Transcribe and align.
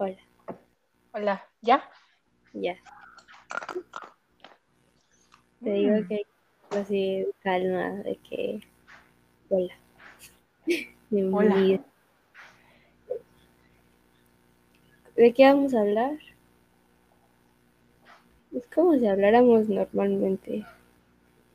Hola. 0.00 0.16
Hola, 1.12 1.44
¿ya? 1.60 1.82
Ya. 2.52 2.76
Te 5.62 5.70
digo 5.72 5.96
Mm. 5.96 6.08
que 6.08 6.22
así 6.70 7.26
calma, 7.42 7.90
de 8.04 8.16
que. 8.28 8.60
Hola. 9.48 9.74
Bienvenida. 11.10 11.80
¿De 15.16 15.32
qué 15.34 15.44
vamos 15.46 15.74
a 15.74 15.80
hablar? 15.80 16.12
Es 18.52 18.66
como 18.68 18.96
si 18.98 19.06
habláramos 19.08 19.68
normalmente. 19.68 20.64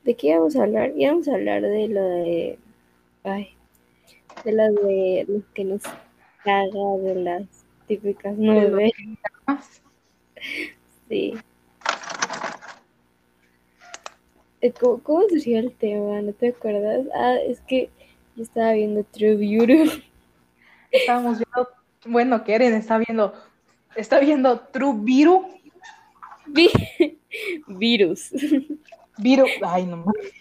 ¿De 0.04 0.16
qué 0.16 0.38
vamos 0.38 0.56
a 0.58 0.64
hablar? 0.64 0.92
Y 0.98 1.06
vamos 1.08 1.30
a 1.30 1.36
hablar 1.36 1.62
de 1.62 1.88
lo 1.88 2.02
de. 2.04 2.60
Ay. 3.24 3.56
De 4.44 4.52
lo 4.52 4.64
de 4.86 5.26
los 5.30 5.44
que 5.54 5.64
nos 5.64 5.82
caga 6.44 6.98
de 7.02 7.16
las 7.16 7.48
típicas 7.88 8.36
llamas. 8.38 8.92
Sí. 11.10 11.34
Eh, 14.62 14.72
¿Cómo, 14.80 15.00
cómo 15.04 15.22
surgió 15.30 15.60
el 15.60 15.72
tema? 15.74 16.22
¿No 16.22 16.34
te 16.34 16.50
acuerdas? 16.50 17.06
Ah, 17.14 17.36
es 17.46 17.60
que 17.62 17.90
yo 18.36 18.44
estaba 18.44 18.72
viendo 18.74 19.04
True 19.04 19.36
Beauty. 19.36 20.04
Estábamos 20.92 21.40
viendo, 21.40 21.70
bueno, 22.06 22.44
Keren 22.44 22.74
está 22.74 22.98
viendo, 22.98 23.34
está 23.96 24.20
viendo 24.20 24.60
True 24.72 24.96
Viru, 25.00 25.48
Vi- 26.48 26.72
Virus. 27.68 28.32
Viru, 29.18 29.46
ay 29.62 29.86
no 29.86 29.98
mames. 29.98 30.32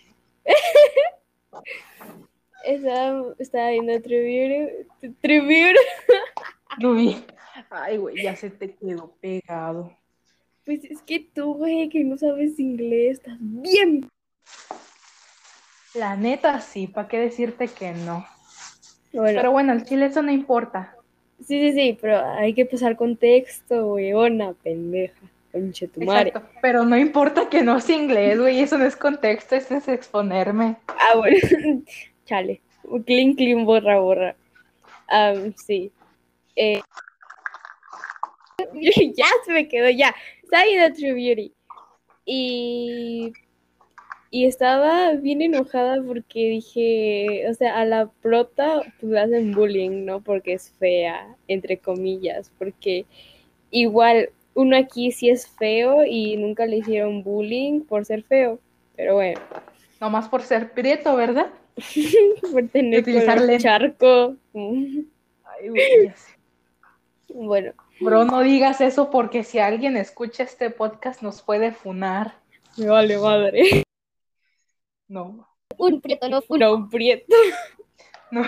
Estaba, 2.64 3.34
estaba 3.38 3.70
viendo 3.70 4.00
True 4.00 4.22
Beauty. 4.22 5.16
True 5.20 5.40
Beauty. 5.40 7.24
Ay, 7.70 7.96
güey, 7.98 8.22
ya 8.22 8.36
se 8.36 8.50
te 8.50 8.74
quedó 8.74 9.12
pegado. 9.20 9.92
Pues 10.64 10.84
es 10.84 11.02
que 11.02 11.20
tú, 11.20 11.54
güey, 11.54 11.88
que 11.88 12.04
no 12.04 12.16
sabes 12.16 12.58
inglés, 12.58 13.18
estás 13.18 13.36
bien. 13.40 14.08
La 15.94 16.16
neta, 16.16 16.60
sí, 16.60 16.86
¿para 16.86 17.08
qué 17.08 17.18
decirte 17.18 17.68
que 17.68 17.92
no? 17.92 18.24
Bueno, 19.12 19.36
Pero 19.36 19.50
bueno, 19.50 19.72
el 19.72 19.84
chile 19.84 20.06
eso 20.06 20.22
no 20.22 20.32
importa. 20.32 20.94
sí, 21.38 21.60
sí, 21.60 21.72
sí, 21.72 21.98
pero 22.00 22.24
hay 22.24 22.54
que 22.54 22.64
pasar 22.64 22.96
contexto, 22.96 23.94
weona, 23.94 24.54
pendeja. 24.62 25.20
Conche 25.52 25.86
tu 25.88 26.00
madre. 26.00 26.30
Exacto. 26.30 26.48
Pero 26.62 26.84
no 26.86 26.96
importa 26.96 27.50
que 27.50 27.62
no 27.62 27.78
sea 27.80 27.96
inglés, 27.96 28.38
güey, 28.38 28.60
eso 28.60 28.78
no 28.78 28.86
es 28.86 28.96
contexto, 28.96 29.54
eso 29.54 29.74
es 29.74 29.86
exponerme. 29.88 30.76
Ah, 30.88 31.18
bueno. 31.18 31.36
Chale. 32.24 32.62
Clean, 33.04 33.34
clean, 33.34 33.66
borra, 33.66 33.98
borra. 34.00 34.34
Am, 35.08 35.52
sí. 35.54 35.92
Eh, 36.56 36.80
ya 39.16 39.26
se 39.44 39.52
me 39.52 39.68
quedó, 39.68 39.88
ya. 39.90 40.14
Estaba 40.42 40.64
viendo 40.64 40.94
True 40.94 41.14
Beauty. 41.14 41.52
Y, 42.24 43.32
y 44.30 44.46
estaba 44.46 45.12
bien 45.14 45.42
enojada 45.42 46.02
porque 46.06 46.48
dije, 46.48 47.48
o 47.48 47.54
sea, 47.54 47.78
a 47.78 47.84
la 47.84 48.10
prota 48.20 48.82
pues 49.00 49.12
le 49.12 49.20
hacen 49.20 49.52
bullying, 49.52 50.04
¿no? 50.04 50.20
Porque 50.20 50.54
es 50.54 50.70
fea, 50.78 51.36
entre 51.48 51.78
comillas. 51.78 52.50
Porque 52.58 53.06
igual 53.70 54.30
uno 54.54 54.76
aquí 54.76 55.12
sí 55.12 55.30
es 55.30 55.48
feo 55.48 56.04
y 56.04 56.36
nunca 56.36 56.66
le 56.66 56.78
hicieron 56.78 57.22
bullying 57.22 57.82
por 57.82 58.04
ser 58.04 58.22
feo. 58.22 58.58
Pero 58.96 59.14
bueno. 59.14 59.40
Nomás 60.00 60.28
por 60.28 60.42
ser 60.42 60.72
prieto, 60.72 61.16
¿verdad? 61.16 61.48
por 62.52 62.68
tener 62.68 63.06
lentes. 63.06 63.62
charco. 63.62 64.36
Ay, 64.54 65.70
sé. 66.14 66.32
Bueno, 67.34 67.72
Bro, 68.02 68.24
no 68.24 68.40
digas 68.40 68.80
eso 68.80 69.10
porque 69.10 69.44
si 69.44 69.58
alguien 69.58 69.96
escucha 69.96 70.42
este 70.42 70.70
podcast 70.70 71.22
nos 71.22 71.42
puede 71.42 71.72
funar. 71.72 72.34
me 72.76 72.86
vale 72.86 73.18
madre. 73.18 73.82
No, 75.08 75.46
Un 75.76 76.00
prieto, 76.00 76.28
no 76.28 76.40
no, 76.48 76.74
un 76.74 76.88
prieto. 76.88 77.36
no. 78.30 78.42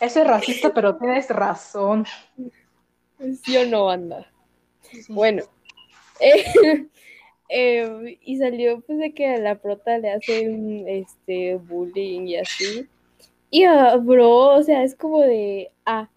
Eso 0.00 0.20
es 0.20 0.26
racista, 0.26 0.74
pero 0.74 0.96
tienes 0.96 1.28
razón. 1.28 2.06
¿Sí 3.44 3.56
o 3.56 3.66
no, 3.66 3.90
anda? 3.90 4.32
Sí. 4.80 5.04
Bueno. 5.08 5.44
eh, 6.20 6.88
eh, 7.48 8.18
y 8.22 8.38
salió 8.38 8.80
pues 8.80 8.98
de 8.98 9.14
que 9.14 9.28
a 9.28 9.38
la 9.38 9.56
prota 9.56 9.98
le 9.98 10.10
hacen 10.10 10.88
este 10.88 11.56
bullying 11.56 12.26
y 12.26 12.36
así. 12.36 12.88
Y 13.50 13.64
ah, 13.64 13.96
bro, 13.96 14.56
o 14.56 14.62
sea, 14.62 14.82
es 14.82 14.96
como 14.96 15.20
de 15.20 15.70
ah, 15.84 16.08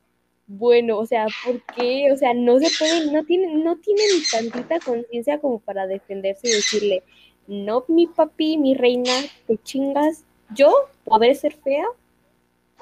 bueno, 0.48 0.98
o 0.98 1.06
sea, 1.06 1.28
¿por 1.46 1.62
qué? 1.76 2.12
O 2.12 2.18
sea, 2.18 2.34
no 2.34 2.60
se 2.60 2.70
pueden, 2.78 3.14
no 3.14 3.24
tienen, 3.24 3.64
no 3.64 3.78
tienen 3.78 4.06
ni 4.16 4.24
tantita 4.52 4.80
conciencia 4.80 5.40
como 5.40 5.60
para 5.60 5.88
defenderse 5.88 6.48
y 6.48 6.52
decirle, 6.52 7.04
no, 7.48 7.86
mi 7.88 8.08
papi, 8.08 8.58
mi 8.58 8.76
reina, 8.76 9.14
te 9.48 9.58
chingas, 9.58 10.24
yo 10.56 10.72
podré 11.04 11.34
ser 11.36 11.54
fea, 11.54 11.86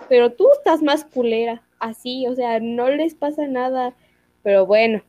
pero 0.10 0.32
tú 0.32 0.48
estás 0.58 0.82
más 0.82 1.06
culera, 1.06 1.64
así, 1.80 2.28
o 2.28 2.36
sea, 2.36 2.60
no 2.60 2.90
les 2.90 3.16
pasa 3.16 3.48
nada, 3.48 3.94
pero 4.42 4.66
bueno, 4.66 5.02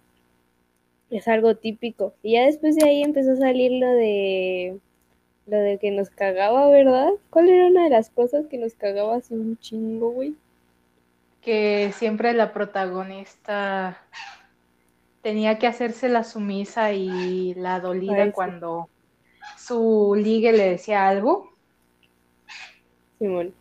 es 1.11 1.29
algo 1.29 1.57
típico. 1.57 2.15
Y 2.23 2.33
ya 2.33 2.47
después 2.47 2.77
de 2.77 2.87
ahí 2.89 3.03
empezó 3.03 3.33
a 3.33 3.37
salir 3.37 3.73
lo 3.73 3.89
de 3.89 4.79
lo 5.47 5.59
de 5.59 5.79
que 5.79 5.91
nos 5.91 6.11
cagaba, 6.11 6.69
¿verdad? 6.71 7.11
¿Cuál 7.31 7.49
era 7.51 7.67
una 7.67 7.85
de 7.85 7.91
las 7.91 8.11
cosas 8.11 8.47
que 8.47 8.59
nos 8.59 8.75
cagaba 8.75 9.17
así 9.17 9.35
un 9.35 9.59
chingo, 9.59 10.11
güey? 10.11 10.35
Que 11.45 11.93
siempre 11.95 12.33
la 12.33 12.53
protagonista 12.53 13.99
tenía 15.23 15.59
que 15.59 15.67
hacerse 15.67 16.09
la 16.09 16.25
sumisa 16.25 16.93
y 16.93 17.55
la 17.55 17.81
dolida 17.81 18.23
Ay, 18.23 18.29
sí. 18.29 18.33
cuando 18.33 18.89
su 19.59 20.15
ligue 20.17 20.53
le 20.53 20.71
decía 20.71 21.09
algo. 21.09 21.51
Simón. 23.19 23.55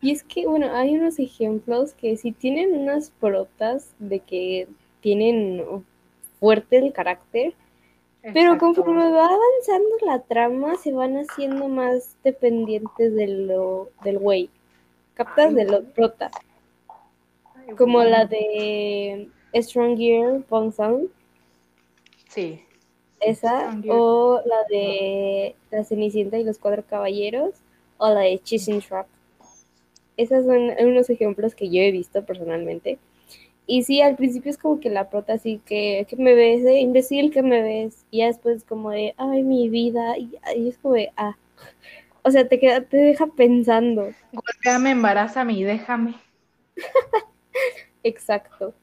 Y 0.00 0.10
es 0.10 0.24
que, 0.24 0.46
bueno, 0.46 0.74
hay 0.74 0.96
unos 0.96 1.18
ejemplos 1.18 1.94
que 1.94 2.16
si 2.16 2.32
tienen 2.32 2.72
unas 2.72 3.10
protas 3.10 3.94
de 4.00 4.18
que 4.18 4.68
tienen 5.00 5.64
fuerte 6.40 6.78
el 6.78 6.92
carácter, 6.92 7.54
pero 8.32 8.56
conforme 8.58 9.10
va 9.10 9.26
avanzando 9.26 9.96
la 10.06 10.20
trama, 10.20 10.76
se 10.76 10.92
van 10.92 11.16
haciendo 11.16 11.68
más 11.68 12.16
dependientes 12.22 13.14
de 13.14 13.26
lo, 13.26 13.90
del 14.04 14.18
güey. 14.18 14.50
¿Captas? 15.14 15.54
De 15.54 15.64
lo 15.64 15.82
prota. 15.84 16.30
Como 17.76 18.02
la 18.04 18.26
de 18.26 19.28
Strong 19.54 19.96
Girl, 19.96 20.44
Bong 20.48 20.72
Sound, 20.72 21.08
Sí. 22.28 22.62
esa, 23.20 23.78
o 23.88 24.40
la 24.46 24.64
de 24.68 25.54
La 25.70 25.84
Cenicienta 25.84 26.38
y 26.38 26.44
los 26.44 26.58
Cuatro 26.58 26.84
Caballeros, 26.88 27.54
o 27.98 28.08
la 28.08 28.20
de 28.20 28.38
Chasing 28.42 28.80
Trap. 28.80 29.06
Esos 30.16 30.44
son 30.44 30.70
unos 30.80 31.08
ejemplos 31.10 31.54
que 31.54 31.68
yo 31.70 31.80
he 31.82 31.90
visto 31.90 32.24
personalmente. 32.24 32.98
Y 33.66 33.84
sí, 33.84 34.00
al 34.02 34.16
principio 34.16 34.50
es 34.50 34.58
como 34.58 34.80
que 34.80 34.90
la 34.90 35.08
prota 35.08 35.34
así 35.34 35.60
que, 35.64 36.06
que 36.08 36.16
me 36.16 36.34
ves, 36.34 36.64
eh, 36.64 36.80
imbécil 36.80 37.30
que 37.30 37.42
me 37.42 37.62
ves. 37.62 38.04
Y 38.10 38.18
ya 38.18 38.26
después 38.26 38.56
es 38.58 38.64
como 38.64 38.90
de, 38.90 39.14
ay, 39.16 39.42
mi 39.42 39.68
vida. 39.68 40.18
Y, 40.18 40.36
y 40.56 40.68
es 40.68 40.78
como 40.78 40.94
de, 40.94 41.12
ah. 41.16 41.36
O 42.22 42.30
sea, 42.30 42.48
te, 42.48 42.58
queda, 42.58 42.82
te 42.82 42.96
deja 42.96 43.26
pensando. 43.28 44.10
Golpeame, 44.32 44.90
embarázame 44.90 45.54
y 45.54 45.62
déjame. 45.64 46.14
Exacto. 48.02 48.74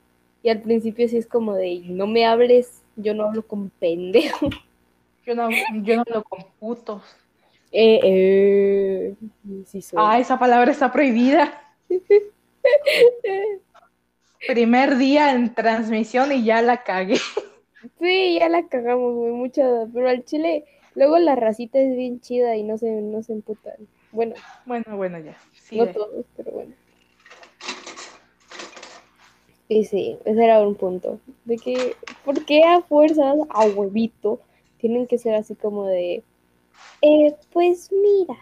Y 0.41 0.50
al 0.50 0.62
principio 0.62 1.07
sí 1.07 1.18
es 1.18 1.28
como 1.28 1.56
de, 1.56 1.81
no 1.85 2.07
me 2.07 2.25
hables, 2.25 2.81
yo 2.96 3.13
no 3.13 3.25
hablo 3.25 3.46
con 3.46 3.69
pendejo. 3.69 4.50
Yo 5.25 5.35
no, 5.35 5.47
yo 5.84 5.97
no 5.97 6.03
lo 6.07 6.24
computo. 6.24 7.03
Eh, 7.72 8.00
eh, 8.03 9.16
sí 9.68 9.79
soy. 9.79 10.00
Ah, 10.02 10.18
esa 10.18 10.40
palabra 10.40 10.72
está 10.72 10.91
prohibida. 10.91 11.62
Primer 14.47 14.97
día 14.97 15.34
en 15.34 15.53
transmisión 15.53 16.32
y 16.32 16.43
ya 16.43 16.64
la 16.64 16.84
cagué. 16.84 17.17
Sí, 17.99 18.40
ya 18.40 18.49
la 18.49 18.67
cagamos, 18.67 19.14
güey, 19.14 19.34
mucha, 19.34 19.64
pero 19.93 20.09
al 20.09 20.26
chile, 20.26 20.66
luego 20.96 21.20
la 21.20 21.35
racita 21.35 21.78
es 21.78 21.96
bien 21.96 22.22
chida 22.22 22.55
y 22.55 22.64
no 22.64 22.78
se, 22.78 22.90
no 22.90 23.22
se 23.22 23.34
emputan. 23.34 23.76
Bueno, 24.11 24.34
Bueno, 24.66 24.97
bueno, 24.97 25.20
ya. 25.20 25.38
no 25.72 25.88
todos, 25.88 26.26
pero 26.35 26.52
bueno. 26.52 26.73
Y 29.69 29.85
sí, 29.85 30.17
ese 30.25 30.43
era 30.43 30.61
un 30.61 30.75
punto. 30.75 31.19
De 31.45 31.55
que, 31.57 31.95
¿por 32.25 32.43
qué 32.45 32.63
a 32.63 32.81
fuerzas, 32.81 33.37
a 33.49 33.66
huevito, 33.67 34.41
tienen 34.79 35.07
que 35.07 35.17
ser 35.17 35.35
así 35.35 35.55
como 35.55 35.85
de, 35.85 36.23
eh, 37.01 37.35
pues 37.53 37.91
mira, 37.91 38.35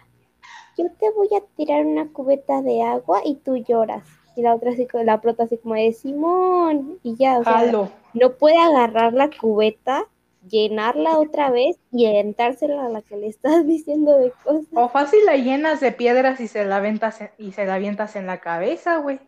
yo 0.77 0.85
te 1.00 1.09
voy 1.12 1.29
a 1.35 1.41
tirar 1.56 1.85
una 1.85 2.07
cubeta 2.09 2.62
de 2.62 2.81
agua 2.83 3.21
y 3.25 3.35
tú 3.35 3.57
lloras. 3.57 4.03
Y 4.35 4.44
la 4.44 4.56
otra 4.56 4.71
así, 4.71 4.88
la 4.94 5.21
prota 5.21 5.44
así 5.44 5.57
como 5.57 5.75
de 5.75 5.94
Simón, 5.94 7.00
y 7.03 7.15
ya, 7.15 7.39
o 7.39 7.44
sea, 7.44 7.71
no 8.13 8.33
puede 8.33 8.57
agarrar 8.57 9.13
la 9.13 9.29
cubeta, 9.31 10.06
llenarla 10.47 11.19
otra 11.19 11.50
vez 11.51 11.77
y 11.91 12.06
aventársela 12.06 12.85
a 12.85 12.89
la 12.89 13.01
que 13.01 13.18
le 13.18 13.27
estás 13.27 13.65
diciendo 13.68 14.18
de 14.18 14.31
cosas. 14.44 14.65
O 14.75 14.89
fácil 14.89 15.25
la 15.25 15.35
llenas 15.35 15.81
de 15.81 15.91
piedras 15.91 16.39
y 16.39 16.47
se 16.47 16.65
la 16.65 16.77
aventas 16.77 17.21
en- 17.21 17.31
y 17.38 17.51
se 17.51 17.65
la 17.65 17.75
avientas 17.75 18.15
en 18.15 18.27
la 18.27 18.39
cabeza, 18.39 18.97
güey. 18.97 19.19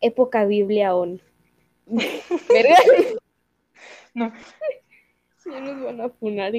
Época 0.00 0.44
Biblia 0.44 0.94
on. 0.94 1.20
¿Verdad? 1.86 2.76
No. 4.12 4.32
Nos 5.46 5.84
van 5.84 6.00
a 6.00 6.08
funar. 6.08 6.52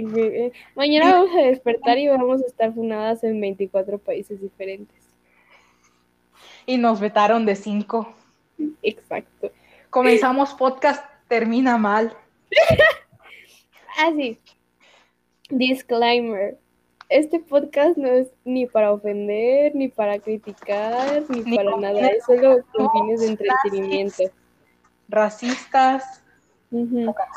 Mañana 0.73 1.11
vamos 1.11 1.35
a 1.35 1.41
despertar 1.41 1.97
y 1.97 2.07
vamos 2.07 2.41
a 2.41 2.45
estar 2.45 2.73
funadas 2.73 3.25
en 3.25 3.41
24 3.41 3.97
países 3.97 4.41
diferentes. 4.41 4.95
Y 6.65 6.77
nos 6.77 7.01
vetaron 7.01 7.45
de 7.45 7.57
cinco. 7.57 8.13
Exacto. 8.81 9.51
Comenzamos 9.89 10.53
podcast, 10.53 11.03
termina 11.27 11.77
mal. 11.77 12.15
Ah, 13.97 14.09
sí. 14.15 14.39
Disclaimer. 15.49 16.57
Este 17.11 17.41
podcast 17.41 17.97
no 17.97 18.07
es 18.07 18.29
ni 18.45 18.67
para 18.67 18.93
ofender, 18.93 19.75
ni 19.75 19.89
para 19.89 20.17
criticar, 20.17 21.23
ni, 21.27 21.41
Ni 21.41 21.57
para 21.57 21.75
nada. 21.75 22.07
Es 22.07 22.23
solo 22.23 22.63
con 22.71 22.89
fines 22.89 23.19
de 23.19 23.27
entretenimiento. 23.27 24.23
Racistas. 25.09 26.23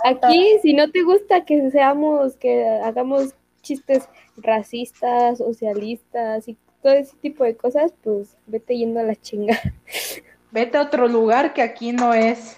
Aquí, 0.04 0.58
si 0.62 0.74
no 0.74 0.88
te 0.92 1.02
gusta 1.02 1.44
que 1.44 1.72
seamos, 1.72 2.36
que 2.36 2.64
hagamos 2.84 3.34
chistes 3.62 4.08
racistas, 4.36 5.38
socialistas 5.38 6.46
y 6.46 6.56
todo 6.80 6.92
ese 6.92 7.16
tipo 7.16 7.42
de 7.42 7.56
cosas, 7.56 7.92
pues 8.04 8.36
vete 8.46 8.78
yendo 8.78 9.00
a 9.00 9.02
la 9.02 9.16
chinga. 9.16 9.58
Vete 10.52 10.78
a 10.78 10.82
otro 10.82 11.08
lugar 11.08 11.52
que 11.52 11.62
aquí 11.62 11.90
no 11.90 12.14
es 12.14 12.56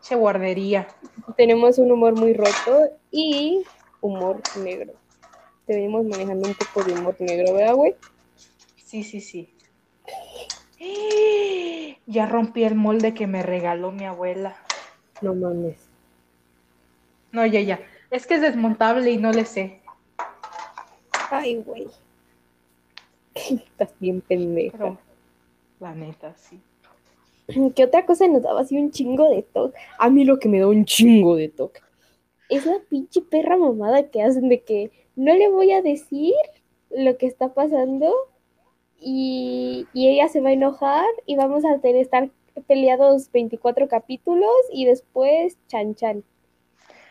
che 0.00 0.14
guardería. 0.14 0.86
Tenemos 1.36 1.78
un 1.78 1.90
humor 1.90 2.16
muy 2.16 2.34
roto 2.34 2.90
y 3.10 3.64
humor 4.00 4.40
negro. 4.62 4.92
Te 5.72 5.76
venimos 5.76 6.04
manejando 6.04 6.48
un 6.48 6.54
poco 6.54 6.84
de 6.84 6.92
humor 6.92 7.16
negro, 7.18 7.54
¿verdad, 7.54 7.74
güey? 7.74 7.94
Sí, 8.76 9.02
sí, 9.02 9.22
sí. 9.22 9.54
Ya 12.06 12.26
rompí 12.26 12.64
el 12.64 12.74
molde 12.74 13.14
que 13.14 13.26
me 13.26 13.42
regaló 13.42 13.90
mi 13.90 14.04
abuela. 14.04 14.54
No 15.22 15.34
mames. 15.34 15.78
No, 17.30 17.46
ya, 17.46 17.60
ya. 17.60 17.80
Es 18.10 18.26
que 18.26 18.34
es 18.34 18.42
desmontable 18.42 19.10
y 19.12 19.16
no 19.16 19.32
le 19.32 19.46
sé. 19.46 19.80
Ay, 21.30 21.62
güey. 21.64 21.86
Estás 23.34 23.94
bien 23.98 24.20
pendeja. 24.20 24.76
Pero 24.76 24.98
la 25.80 25.94
neta, 25.94 26.34
sí. 26.36 26.60
¿Qué 27.74 27.84
otra 27.84 28.04
cosa 28.04 28.28
nos 28.28 28.42
daba 28.42 28.60
así 28.60 28.76
un 28.76 28.90
chingo 28.90 29.30
de 29.30 29.40
toque? 29.40 29.78
A 29.98 30.10
mí 30.10 30.26
lo 30.26 30.38
que 30.38 30.50
me 30.50 30.60
da 30.60 30.66
un 30.66 30.84
chingo 30.84 31.34
de 31.34 31.48
toque 31.48 31.80
es 32.50 32.66
la 32.66 32.78
pinche 32.90 33.22
perra 33.22 33.56
mamada 33.56 34.10
que 34.10 34.20
hacen 34.20 34.50
de 34.50 34.60
que 34.60 34.90
no 35.16 35.34
le 35.34 35.48
voy 35.48 35.72
a 35.72 35.82
decir 35.82 36.34
lo 36.90 37.16
que 37.18 37.26
está 37.26 37.54
pasando 37.54 38.12
y, 38.98 39.86
y 39.92 40.08
ella 40.08 40.28
se 40.28 40.40
va 40.40 40.50
a 40.50 40.52
enojar 40.52 41.06
y 41.26 41.36
vamos 41.36 41.64
a 41.64 41.78
tener 41.80 42.02
estar 42.02 42.30
peleados 42.66 43.30
24 43.32 43.88
capítulos 43.88 44.50
y 44.72 44.84
después 44.84 45.58
chan 45.68 45.94
chan. 45.94 46.24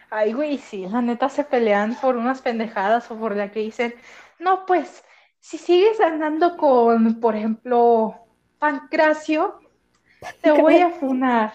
Ay, 0.09 0.33
güey, 0.33 0.57
sí, 0.57 0.86
la 0.88 1.01
neta 1.01 1.30
se 1.30 1.44
pelean 1.44 1.95
por 1.95 2.18
unas 2.18 2.42
pendejadas 2.42 3.09
o 3.12 3.18
por 3.18 3.36
la 3.36 3.50
que 3.50 3.62
dicen, 3.62 3.94
no, 4.39 4.65
pues, 4.65 5.04
si 5.39 5.57
sigues 5.57 6.01
andando 6.01 6.57
con, 6.57 7.19
por 7.21 7.36
ejemplo, 7.36 8.15
Pancracio, 8.59 9.59
te 10.42 10.51
voy 10.51 10.80
a 10.80 10.89
funar. 10.89 11.54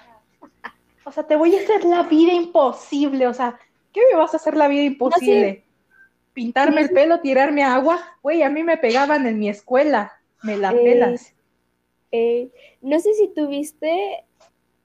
O 1.05 1.13
sea, 1.13 1.27
te 1.27 1.37
voy 1.37 1.55
a 1.55 1.61
hacer 1.61 1.85
la 1.85 2.03
vida 2.05 2.33
imposible. 2.33 3.27
O 3.27 3.35
sea, 3.35 3.59
¿qué 3.93 4.01
me 4.11 4.19
vas 4.19 4.33
a 4.33 4.39
hacer 4.39 4.57
la 4.57 4.69
vida 4.69 4.85
imposible? 4.85 5.66
Pintarme 6.37 6.83
el 6.83 6.91
pelo, 6.91 7.21
tirarme 7.21 7.65
agua. 7.65 7.99
Güey, 8.23 8.43
a 8.43 8.51
mí 8.51 8.63
me 8.63 8.77
pegaban 8.77 9.27
en 9.27 9.39
mi 9.39 9.49
escuela. 9.49 10.13
Me 10.43 10.59
la 10.59 10.71
Eh, 10.71 10.81
pelas. 10.85 11.35
Eh, 12.13 12.51
no 12.83 13.01
sé 13.01 13.15
si 13.15 13.29
tuviste 13.29 14.23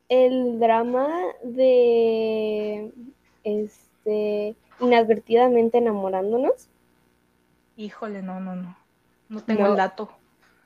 el 0.07 0.59
drama 0.61 1.09
de 1.43 2.89
este 3.43 4.55
inadvertidamente 4.79 5.77
enamorándonos. 5.79 6.69
Híjole, 7.75 8.21
no, 8.21 8.39
no, 8.39 8.55
no. 8.55 8.77
No 9.27 9.43
tengo 9.43 9.63
No. 9.63 9.71
el 9.71 9.75
dato. 9.75 10.09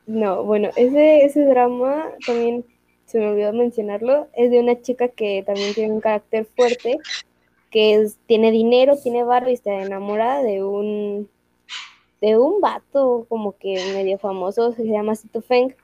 No, 0.06 0.44
bueno, 0.44 0.70
ese, 0.76 1.26
ese 1.26 1.46
drama 1.46 2.12
también 2.28 2.64
se 3.06 3.18
me 3.18 3.28
olvidó 3.30 3.54
mencionarlo. 3.54 4.28
Es 4.34 4.52
de 4.52 4.60
una 4.60 4.80
chica 4.82 5.08
que 5.08 5.42
también 5.48 5.74
tiene 5.74 5.94
un 5.94 6.00
carácter 6.02 6.46
fuerte, 6.56 7.00
que 7.76 7.96
es- 7.96 8.18
tiene 8.26 8.52
dinero, 8.52 8.96
tiene 8.96 9.26
barro 9.26 9.50
y 9.50 9.54
está 9.54 9.82
enamorada 9.82 10.42
de 10.42 10.64
un 10.64 11.30
de 12.22 12.38
un 12.38 12.62
vato 12.62 13.26
como 13.28 13.58
que 13.58 13.74
medio 13.94 14.18
famoso, 14.18 14.72
se 14.72 14.86
llama 14.86 15.14
Sito 15.14 15.42
Feng. 15.42 15.76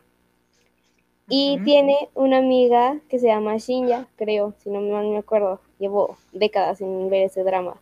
Y 1.27 1.59
tiene 1.65 2.09
una 2.15 2.37
amiga 2.37 3.01
que 3.09 3.19
se 3.19 3.27
llama 3.27 3.57
Shinya, 3.57 4.07
creo, 4.15 4.53
si 4.59 4.69
no 4.69 4.79
mal 4.79 5.09
me 5.09 5.17
acuerdo. 5.17 5.59
Llevo 5.79 6.15
décadas 6.31 6.77
sin 6.77 7.09
ver 7.09 7.23
ese 7.23 7.43
drama. 7.43 7.75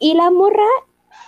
Y 0.00 0.14
la 0.14 0.32
morra 0.32 0.66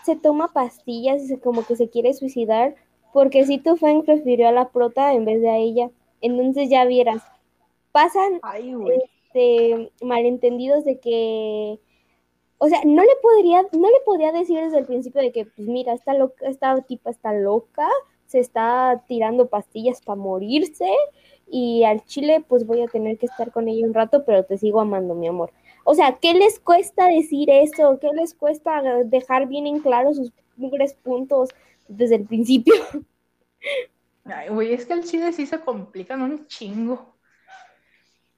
se 0.04 0.16
toma 0.16 0.52
pastillas 0.52 1.22
y 1.22 1.28
se, 1.28 1.38
como 1.38 1.64
que 1.64 1.76
se 1.76 1.88
quiere 1.88 2.14
suicidar 2.14 2.74
porque 3.12 3.46
Sito 3.46 3.76
Feng 3.76 4.02
prefirió 4.04 4.48
a 4.48 4.52
la 4.52 4.70
prota 4.70 5.14
en 5.14 5.24
vez 5.24 5.40
de 5.40 5.50
a 5.50 5.56
ella. 5.56 5.88
Entonces 6.20 6.68
ya 6.68 6.84
vieras, 6.84 7.22
pasan 7.92 8.40
Ay, 8.42 8.74
güey. 8.74 8.98
Este, 9.32 9.92
malentendidos 10.02 10.84
de 10.84 10.98
que, 10.98 11.80
o 12.58 12.68
sea, 12.68 12.80
no 12.84 13.02
le 13.02 13.16
podría, 13.22 13.62
no 13.72 13.88
le 13.88 14.00
podía 14.04 14.32
decir 14.32 14.58
desde 14.60 14.78
el 14.78 14.86
principio 14.86 15.22
de 15.22 15.32
que, 15.32 15.46
pues 15.46 15.68
mira, 15.68 15.92
esta 15.92 16.14
loca, 16.14 16.48
esta 16.48 16.80
tipa 16.82 17.10
está 17.10 17.32
loca, 17.32 17.88
se 18.26 18.40
está 18.40 19.04
tirando 19.06 19.48
pastillas 19.48 20.02
para 20.02 20.20
morirse 20.20 20.88
y 21.48 21.84
al 21.84 22.04
chile 22.04 22.44
pues 22.46 22.66
voy 22.66 22.82
a 22.82 22.88
tener 22.88 23.18
que 23.18 23.26
estar 23.26 23.52
con 23.52 23.68
ella 23.68 23.86
un 23.86 23.94
rato, 23.94 24.24
pero 24.24 24.44
te 24.44 24.58
sigo 24.58 24.80
amando, 24.80 25.14
mi 25.14 25.28
amor. 25.28 25.52
O 25.84 25.94
sea, 25.94 26.18
¿qué 26.20 26.34
les 26.34 26.60
cuesta 26.60 27.06
decir 27.06 27.50
eso? 27.50 27.98
¿Qué 28.00 28.08
les 28.14 28.34
cuesta 28.34 28.82
dejar 29.04 29.48
bien 29.48 29.66
en 29.66 29.80
claro 29.80 30.12
sus 30.12 30.32
mugres 30.56 30.94
puntos 30.94 31.50
desde 31.88 32.16
el 32.16 32.24
principio? 32.26 32.74
Ay, 34.24 34.48
güey, 34.50 34.72
es 34.72 34.86
que 34.86 34.92
el 34.92 35.04
chile 35.04 35.32
sí 35.32 35.46
se 35.46 35.60
complican 35.60 36.22
un 36.22 36.46
chingo. 36.46 37.09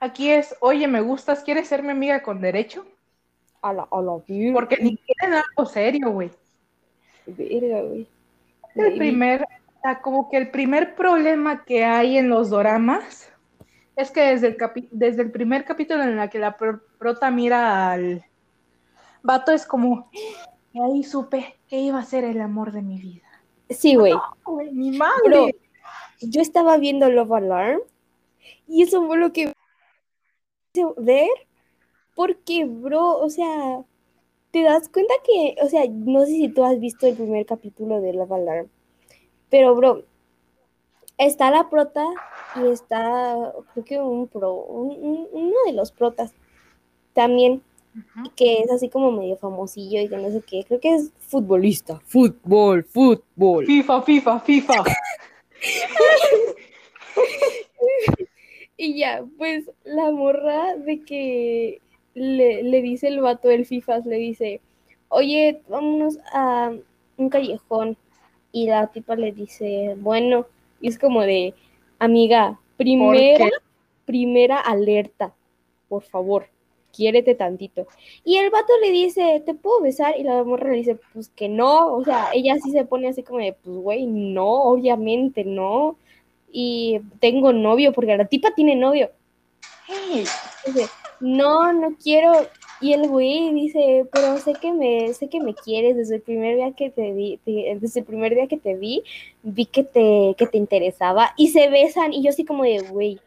Aquí 0.02 0.31
es, 0.32 0.56
oye, 0.58 0.88
me 0.88 1.00
gustas, 1.00 1.44
¿quieres 1.44 1.69
ser 1.69 1.84
mi 1.84 1.90
amiga 1.90 2.25
con 2.25 2.40
derecho? 2.40 2.84
A 3.60 3.72
la, 3.72 3.87
a 3.88 4.00
la 4.02 4.19
Porque 4.52 4.76
ni 4.81 4.96
quieren 4.96 5.34
algo 5.34 5.64
serio, 5.64 6.10
güey. 6.10 6.28
verga, 7.25 7.82
güey. 7.82 8.08
El 8.75 8.99
primer, 8.99 9.46
como 10.02 10.28
que 10.28 10.38
el 10.38 10.50
primer 10.50 10.96
problema 10.96 11.64
que 11.64 11.84
hay 11.84 12.19
en 12.19 12.28
los 12.28 12.50
doramas 12.50 13.31
es 13.94 14.10
que 14.10 14.22
desde 14.22 14.49
el, 14.49 14.56
capi- 14.56 14.88
desde 14.90 15.22
el 15.22 15.31
primer 15.31 15.64
capítulo 15.64 16.02
en 16.02 16.19
el 16.19 16.28
que 16.28 16.40
la 16.40 16.56
pro- 16.56 16.81
prota 16.98 17.31
mira 17.31 17.93
al 17.93 18.24
vato 19.22 19.53
es 19.53 19.65
como, 19.65 20.10
ahí 20.74 21.05
supe 21.05 21.55
que 21.69 21.79
iba 21.79 22.00
a 22.00 22.05
ser 22.05 22.24
el 22.24 22.41
amor 22.41 22.72
de 22.72 22.82
mi 22.82 22.98
vida. 22.98 23.29
Sí, 23.70 23.94
güey. 23.94 24.15
Mi 24.72 24.98
madre. 24.98 25.55
Yo 26.20 26.41
estaba 26.41 26.76
viendo 26.76 27.08
Love 27.08 27.34
Alarm 27.34 27.81
y 28.67 28.82
eso 28.82 29.06
fue 29.06 29.17
lo 29.17 29.32
que 29.32 29.53
ver 30.96 31.29
porque, 32.14 32.64
bro, 32.64 33.19
o 33.19 33.31
sea, 33.31 33.84
te 34.50 34.62
das 34.62 34.88
cuenta 34.88 35.14
que, 35.24 35.56
o 35.62 35.69
sea, 35.69 35.84
no 35.88 36.20
sé 36.20 36.26
si 36.32 36.48
tú 36.48 36.64
has 36.64 36.79
visto 36.79 37.06
el 37.06 37.17
primer 37.17 37.46
capítulo 37.46 38.00
de 38.00 38.12
Love 38.12 38.32
Alarm, 38.32 38.69
pero, 39.50 39.74
bro, 39.74 40.02
está 41.19 41.50
la 41.50 41.69
prota 41.70 42.05
y 42.56 42.67
está, 42.69 43.52
creo 43.72 43.84
que 43.84 44.00
un 44.00 44.29
pro, 44.29 44.52
un- 44.55 44.96
un- 45.02 45.29
uno 45.32 45.56
de 45.67 45.72
los 45.72 45.93
protas 45.93 46.34
también, 47.14 47.62
que 48.36 48.60
es 48.60 48.70
así 48.70 48.88
como 48.88 49.12
medio 49.12 49.36
famosillo 49.36 50.00
y 50.00 50.08
que 50.08 50.17
no 50.17 50.31
sé 50.31 50.43
qué, 50.46 50.64
creo 50.64 50.81
que 50.81 50.94
es 50.94 51.10
futbolista, 51.19 52.00
fútbol, 52.06 52.84
fútbol. 52.84 53.67
FIFA, 53.67 54.02
FIFA, 54.02 54.41
FIFA. 54.41 54.84
Y 58.76 58.98
ya, 58.98 59.24
pues 59.38 59.70
la 59.84 60.10
morra 60.10 60.76
de 60.76 61.00
que 61.02 61.81
le, 62.14 62.62
le 62.62 62.82
dice 62.82 63.08
el 63.08 63.20
vato 63.20 63.48
del 63.48 63.67
FIFAs, 63.67 64.06
le 64.06 64.17
dice, 64.17 64.60
oye, 65.08 65.60
vámonos 65.69 66.19
a 66.32 66.72
un 67.17 67.29
callejón. 67.29 67.96
Y 68.50 68.67
la 68.67 68.88
tipa 68.88 69.17
le 69.17 69.32
dice, 69.32 69.96
bueno, 69.98 70.46
y 70.81 70.88
es 70.88 70.98
como 70.98 71.22
de, 71.22 71.55
amiga, 71.98 72.58
primera, 72.76 73.48
primera 74.05 74.58
alerta, 74.58 75.34
por 75.88 76.02
favor, 76.02 76.48
quiérete 76.93 77.34
tantito. 77.34 77.86
Y 78.24 78.36
el 78.36 78.50
vato 78.50 78.72
le 78.82 78.91
dice, 78.91 79.43
¿te 79.44 79.55
puedo 79.55 79.81
besar? 79.81 80.19
Y 80.19 80.24
la 80.24 80.44
morra 80.44 80.70
le 80.70 80.79
dice, 80.79 80.98
pues 81.12 81.29
que 81.31 81.48
no, 81.48 81.94
o 81.94 82.05
sea, 82.05 82.31
ella 82.34 82.56
sí 82.62 82.70
se 82.70 82.84
pone 82.84 83.08
así 83.08 83.22
como 83.22 83.38
de, 83.38 83.55
pues 83.55 83.76
güey, 83.76 84.06
no, 84.06 84.64
obviamente 84.64 85.44
no. 85.44 85.96
Y 86.52 87.00
tengo 87.20 87.52
novio, 87.52 87.92
porque 87.92 88.16
la 88.16 88.26
tipa 88.26 88.54
tiene 88.54 88.76
novio. 88.76 89.10
Hey, 89.86 90.24
Dice, 90.66 90.86
no, 91.20 91.72
no 91.72 91.96
quiero. 92.02 92.32
Y 92.80 92.92
el 92.92 93.08
güey 93.08 93.52
dice, 93.54 94.06
pero 94.12 94.36
sé 94.38 94.54
que 94.54 94.72
me, 94.72 95.14
sé 95.14 95.28
que 95.28 95.40
me 95.40 95.54
quieres 95.54 95.96
desde 95.96 96.16
el 96.16 96.20
primer 96.22 96.56
día 96.56 96.72
que 96.72 96.90
te 96.90 97.12
vi, 97.12 97.38
te- 97.44 97.78
desde 97.80 98.00
el 98.00 98.06
primer 98.06 98.34
día 98.34 98.48
que 98.48 98.56
te 98.56 98.74
vi, 98.74 99.02
vi 99.42 99.66
que 99.66 99.84
te, 99.84 100.34
que 100.36 100.46
te 100.46 100.58
interesaba. 100.58 101.32
Y 101.36 101.48
se 101.48 101.68
besan, 101.68 102.12
y 102.12 102.22
yo 102.24 102.30
así 102.30 102.44
como 102.44 102.64
de, 102.64 102.80
güey, 102.80 103.18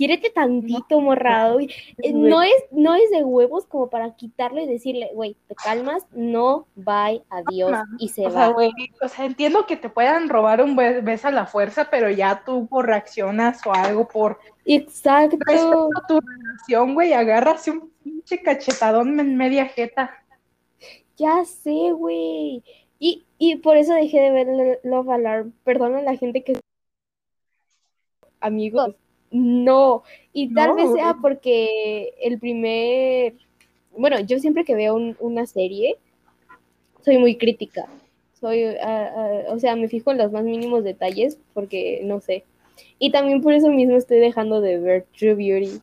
quiérete 0.00 0.30
tantito, 0.30 0.98
morrado. 0.98 1.60
Eh, 1.60 1.68
no, 2.14 2.42
es, 2.42 2.54
no 2.70 2.94
es 2.94 3.10
de 3.10 3.22
huevos 3.22 3.66
como 3.66 3.90
para 3.90 4.16
quitarlo 4.16 4.58
y 4.58 4.66
decirle, 4.66 5.10
güey, 5.12 5.36
te 5.46 5.54
calmas, 5.54 6.06
no, 6.12 6.66
bye, 6.74 7.22
adiós, 7.28 7.76
y 7.98 8.08
se 8.08 8.22
o 8.22 8.24
va. 8.24 8.30
Sea, 8.30 8.48
güey, 8.48 8.70
o 9.02 9.08
sea, 9.08 9.26
entiendo 9.26 9.66
que 9.66 9.76
te 9.76 9.90
puedan 9.90 10.30
robar 10.30 10.62
un 10.62 10.74
be- 10.74 11.02
beso 11.02 11.28
a 11.28 11.32
la 11.32 11.44
fuerza, 11.44 11.88
pero 11.90 12.08
ya 12.08 12.42
tú 12.46 12.66
por 12.66 12.86
reaccionas 12.86 13.60
o 13.66 13.74
algo 13.74 14.08
por 14.08 14.38
Exacto. 14.64 15.36
respeto 15.46 15.90
a 15.94 16.06
tu 16.06 16.18
relación, 16.18 16.94
güey, 16.94 17.12
agarras 17.12 17.68
un 17.68 17.92
pinche 18.02 18.40
cachetadón 18.40 19.20
en 19.20 19.36
media 19.36 19.66
jeta. 19.66 20.16
Ya 21.18 21.44
sé, 21.44 21.92
güey. 21.92 22.62
Y, 22.98 23.26
y 23.36 23.56
por 23.56 23.76
eso 23.76 23.92
dejé 23.92 24.18
de 24.18 24.30
ver 24.30 24.46
Lo- 24.46 24.90
Love 24.90 25.10
Alarm. 25.10 25.52
Perdona 25.62 25.98
a 25.98 26.02
la 26.02 26.16
gente 26.16 26.42
que... 26.42 26.58
Amigos, 28.40 28.94
no. 29.30 30.02
Y 30.32 30.52
tal 30.54 30.70
No, 30.70 30.76
vez 30.76 30.92
sea 30.92 31.16
porque 31.20 32.14
el 32.22 32.38
primer... 32.38 33.34
Bueno, 33.96 34.20
yo 34.20 34.38
siempre 34.38 34.64
que 34.64 34.74
veo 34.74 34.94
un- 34.94 35.16
una 35.20 35.46
serie, 35.46 35.96
soy 37.04 37.18
muy 37.18 37.36
crítica. 37.36 37.86
Soy, 38.40 38.64
ah, 38.64 39.12
ah, 39.16 39.42
o 39.48 39.58
sea, 39.58 39.76
me 39.76 39.88
fijo 39.88 40.10
en 40.12 40.18
los 40.18 40.32
más 40.32 40.44
mínimos 40.44 40.84
detalles 40.84 41.38
porque 41.54 42.00
no 42.04 42.20
sé. 42.20 42.44
Y 42.98 43.10
también 43.10 43.42
por 43.42 43.52
eso 43.52 43.68
mismo 43.68 43.96
estoy 43.96 44.18
dejando 44.18 44.60
de 44.60 44.78
ver 44.78 45.06
True 45.18 45.34
Beauty. 45.34 45.80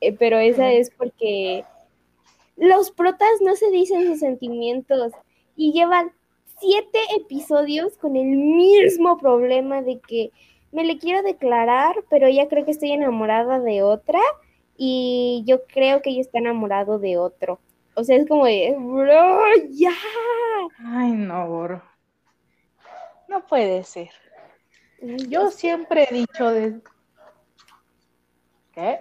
Eh, 0.00 0.12
pero 0.12 0.38
esa 0.38 0.68
Ujú. 0.68 0.78
es 0.78 0.90
porque 0.90 1.64
los 2.56 2.90
protas 2.90 3.30
no 3.42 3.56
se 3.56 3.70
dicen 3.70 4.06
sus 4.06 4.20
sentimientos 4.20 5.12
y 5.56 5.72
llevan 5.72 6.12
siete 6.60 6.98
episodios 7.16 7.96
con 7.96 8.16
el 8.16 8.26
mismo 8.26 9.16
problema 9.18 9.82
de 9.82 9.98
que 10.00 10.30
me 10.72 10.84
le 10.84 10.98
quiero 10.98 11.22
declarar, 11.22 11.96
pero 12.10 12.26
ella 12.26 12.48
cree 12.48 12.64
que 12.64 12.70
estoy 12.72 12.92
enamorada 12.92 13.60
de 13.60 13.82
otra 13.82 14.20
y 14.76 15.42
yo 15.46 15.64
creo 15.66 16.02
que 16.02 16.10
ella 16.10 16.20
está 16.20 16.38
enamorado 16.38 16.98
de 16.98 17.18
otro. 17.18 17.58
O 17.94 18.04
sea, 18.04 18.16
es 18.16 18.28
como 18.28 18.44
de, 18.46 18.76
bro, 18.78 19.40
ya. 19.70 19.92
Ay, 20.84 21.12
no, 21.12 21.62
bro. 21.62 21.82
No 23.28 23.44
puede 23.46 23.82
ser. 23.84 24.10
Yo 25.28 25.50
siempre 25.50 26.06
he 26.08 26.14
dicho 26.14 26.50
de... 26.50 26.80
¿Qué? 28.72 29.00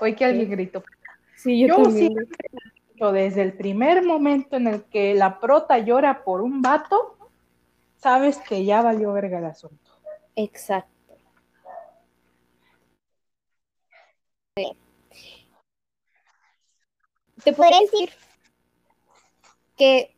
Oye, 0.00 0.14
que 0.14 0.24
alguien 0.24 0.50
gritó. 0.50 0.82
Sí, 1.36 1.60
yo, 1.60 1.68
Yo 1.68 1.82
también. 1.82 2.12
siempre 2.12 2.48
he 2.52 2.92
dicho, 2.92 3.12
desde 3.12 3.42
el 3.42 3.52
primer 3.52 4.02
momento 4.02 4.56
en 4.56 4.66
el 4.66 4.84
que 4.84 5.14
la 5.14 5.38
prota 5.38 5.78
llora 5.78 6.24
por 6.24 6.40
un 6.40 6.62
vato, 6.62 7.16
sabes 7.96 8.38
que 8.38 8.64
ya 8.64 8.82
valió 8.82 9.12
verga 9.12 9.38
el 9.38 9.44
asunto. 9.46 9.85
Exacto. 10.36 10.92
Te 17.44 17.52
podría 17.52 17.80
decir 17.80 18.10
que 19.76 20.14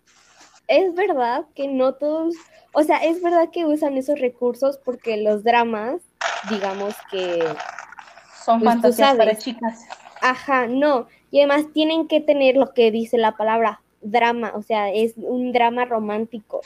es 0.69 0.95
verdad 0.95 1.47
que 1.55 1.67
no 1.69 1.95
todos, 1.95 2.35
o 2.73 2.83
sea, 2.83 2.99
es 2.99 3.23
verdad 3.23 3.51
que 3.51 3.67
usan 3.67 3.97
esos 3.97 4.21
recursos 4.21 4.79
porque 4.79 5.17
los 5.17 5.43
dramas, 5.43 6.03
digamos 6.49 6.95
que, 7.11 7.45
Son 8.45 8.61
Pues 8.61 8.75
fantasías 8.75 9.17
para 9.17 9.37
chicas. 9.37 9.87
ajá, 10.21 10.67
no, 10.67 11.09
y 11.31 11.41
además 11.41 11.73
tienen 11.73 12.07
que 12.09 12.21
tener 12.21 12.57
lo 12.57 12.73
que 12.73 12.91
dice 12.91 13.19
la 13.19 13.37
palabra 13.37 13.83
drama, 14.01 14.53
o 14.55 14.63
sea, 14.63 14.93
es 14.93 15.15
un 15.17 15.53
drama 15.53 15.85
romántico. 15.85 16.61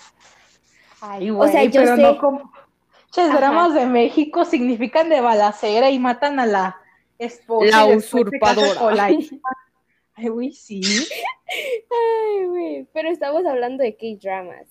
Ay, 1.00 1.30
güey, 1.30 1.50
sea, 1.50 1.64
yo 1.64 1.80
pero 1.80 1.96
sé- 1.96 2.02
no 2.02 2.18
como... 2.18 2.52
Ajá. 3.16 3.36
dramas 3.36 3.74
de 3.74 3.86
México 3.86 4.44
significan 4.44 5.08
de 5.08 5.20
balacera 5.20 5.90
y 5.90 5.98
matan 5.98 6.38
a 6.40 6.46
la 6.46 6.76
esposa. 7.18 7.86
La 7.86 7.96
usurpadora. 7.96 9.08
Ay, 10.14 10.28
güey, 10.28 10.52
sí. 10.52 10.80
Ay, 11.50 12.46
güey, 12.46 12.88
pero 12.92 13.10
estamos 13.10 13.44
hablando 13.46 13.82
de 13.82 13.96
K-dramas. 13.96 14.66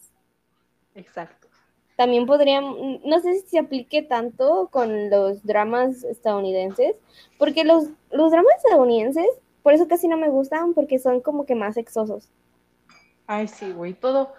Exacto. 0.95 1.47
También 1.95 2.25
podrían, 2.25 2.63
no 3.03 3.19
sé 3.19 3.35
si 3.35 3.47
se 3.47 3.59
aplique 3.59 4.01
tanto 4.01 4.69
con 4.71 5.09
los 5.09 5.43
dramas 5.43 6.03
estadounidenses, 6.03 6.95
porque 7.37 7.63
los, 7.63 7.89
los 8.11 8.31
dramas 8.31 8.55
estadounidenses, 8.57 9.27
por 9.61 9.73
eso 9.73 9.87
casi 9.87 10.07
no 10.07 10.17
me 10.17 10.29
gustan, 10.29 10.73
porque 10.73 10.97
son 10.99 11.21
como 11.21 11.45
que 11.45 11.53
más 11.53 11.75
sexosos. 11.75 12.29
Ay, 13.27 13.47
sí, 13.47 13.71
güey. 13.71 13.93
Todo, 13.93 14.33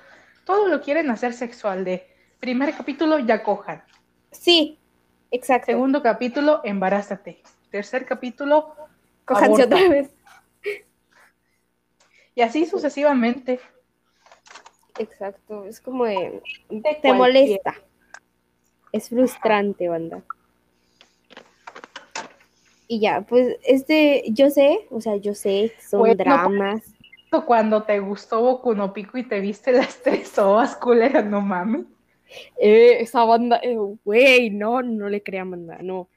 todo 0.45 0.67
lo 0.67 0.81
quieren 0.81 1.11
hacer 1.11 1.33
sexual. 1.35 1.85
De 1.85 2.12
primer 2.43 2.75
capítulo, 2.75 3.21
ya 3.21 3.45
cojan. 3.45 3.85
Sí, 4.33 4.77
exacto. 5.31 5.67
Segundo 5.67 6.03
capítulo, 6.03 6.61
embarázate. 6.65 7.41
Tercer 7.71 8.05
capítulo, 8.05 8.75
Cójanse 9.25 9.63
otra 9.63 9.89
vez. 9.89 10.11
Y 12.35 12.43
así 12.43 12.67
sucesivamente. 12.67 13.61
Exacto, 14.99 15.67
es 15.67 15.81
como 15.81 16.05
de, 16.05 16.43
te 17.01 17.13
molesta. 17.13 17.77
Es 18.91 19.09
frustrante, 19.09 19.89
banda. 19.89 20.25
Y 22.89 22.99
ya, 22.99 23.21
pues 23.21 23.57
este, 23.63 24.25
yo 24.31 24.51
sé, 24.51 24.89
o 24.91 25.01
sea, 25.01 25.15
yo 25.15 25.35
sé 25.35 25.73
son 25.81 26.01
Bueno, 26.01 26.17
dramas. 26.17 26.83
Cuando 27.47 27.85
te 27.85 28.01
gustó 28.01 28.41
Boku 28.41 28.75
no 28.75 28.93
Pico 28.93 29.17
y 29.17 29.23
te 29.23 29.39
viste 29.39 29.71
las 29.71 29.97
tres 30.03 30.37
ovas, 30.39 30.75
culera, 30.75 31.23
no 31.23 31.41
mames. 31.41 31.87
Eh, 32.59 32.99
esa 33.01 33.25
banda, 33.25 33.61
eh, 33.63 33.77
güey, 34.05 34.51
no, 34.51 34.83
no 34.83 35.09
le 35.09 35.23
crean 35.23 35.51
banda, 35.51 35.79
no. 35.83 36.09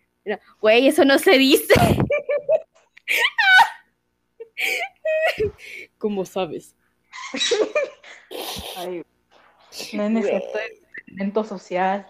Güey, 0.60 0.88
eso 0.88 1.05
no 1.05 1.19
se 1.19 1.38
dice. 1.38 1.74
¿Cómo 5.98 6.25
sabes? 6.25 6.75
Ay, 8.77 9.03
no 9.93 10.03
es 10.03 10.12
necesario 10.12 10.50
experimento 10.95 11.43
social. 11.43 12.07